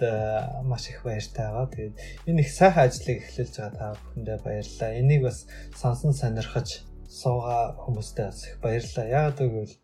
[0.68, 1.72] маш их баяртай байгаа.
[1.72, 1.96] Тэгээд
[2.28, 5.00] энэ их сайхан ажлыг эхлүүлж байгаа та бүхэндээ баярлалаа.
[5.00, 5.38] Энийг бас
[5.80, 6.70] сонсон сонирхож
[7.08, 9.06] суугаа хүмүүстээ бас их баярлалаа.
[9.08, 9.76] Яагаад гэвэл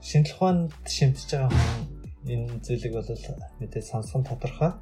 [0.00, 1.82] шинжлэх ухаанд шимтэж байгаа хүн
[2.32, 3.10] энэ зүйлийг бол
[3.60, 4.72] мэдээ сонсох нь тодорхой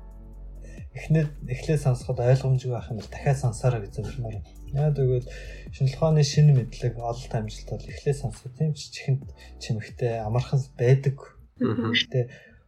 [0.92, 4.36] эхнээд эхлээ сонсоход ойлгомжгүй байх юм бол дахиад сонсоорой гэж зөвлөмөр.
[4.76, 5.28] Яг тэгвэл
[5.72, 9.24] шинжлэх ухааны шинэ мэдлэг ололт амжилт бол эхлээ сонсох тийм ч чихэнд
[9.56, 11.16] чимэгтэй амархан байдаг.
[11.56, 12.24] Гэхдээ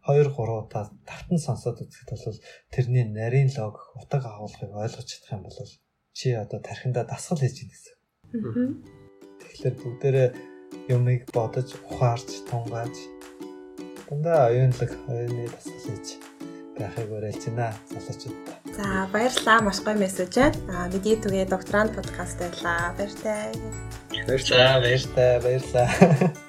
[0.09, 2.41] 2 3 удаа тавтан сонсоод үзэхэд бол
[2.73, 5.59] тэрний нарийн лог утга агуулгыг ойлгож чадах юм бол
[6.13, 7.95] чи одоо тархиндаа дасгал хийж гин гэсэн.
[9.41, 10.29] Тэгэхээр бүгдээрээ
[10.93, 12.95] юмыг бодож ухаарч тунгааж
[14.09, 16.09] дандаа оюунлаг оюуны дасгал хийж
[16.79, 18.37] байхыг уриалж байна залуучууд.
[18.77, 20.59] За баярлалаа маш гоё мессеж байна.
[20.75, 22.95] Аа мэдээ түгээ докторант подкаст байлаа.
[22.99, 23.55] Баяртай.
[24.27, 24.81] Баярлалаа.
[24.85, 25.33] Баяртай.
[25.45, 25.89] Баярлалаа.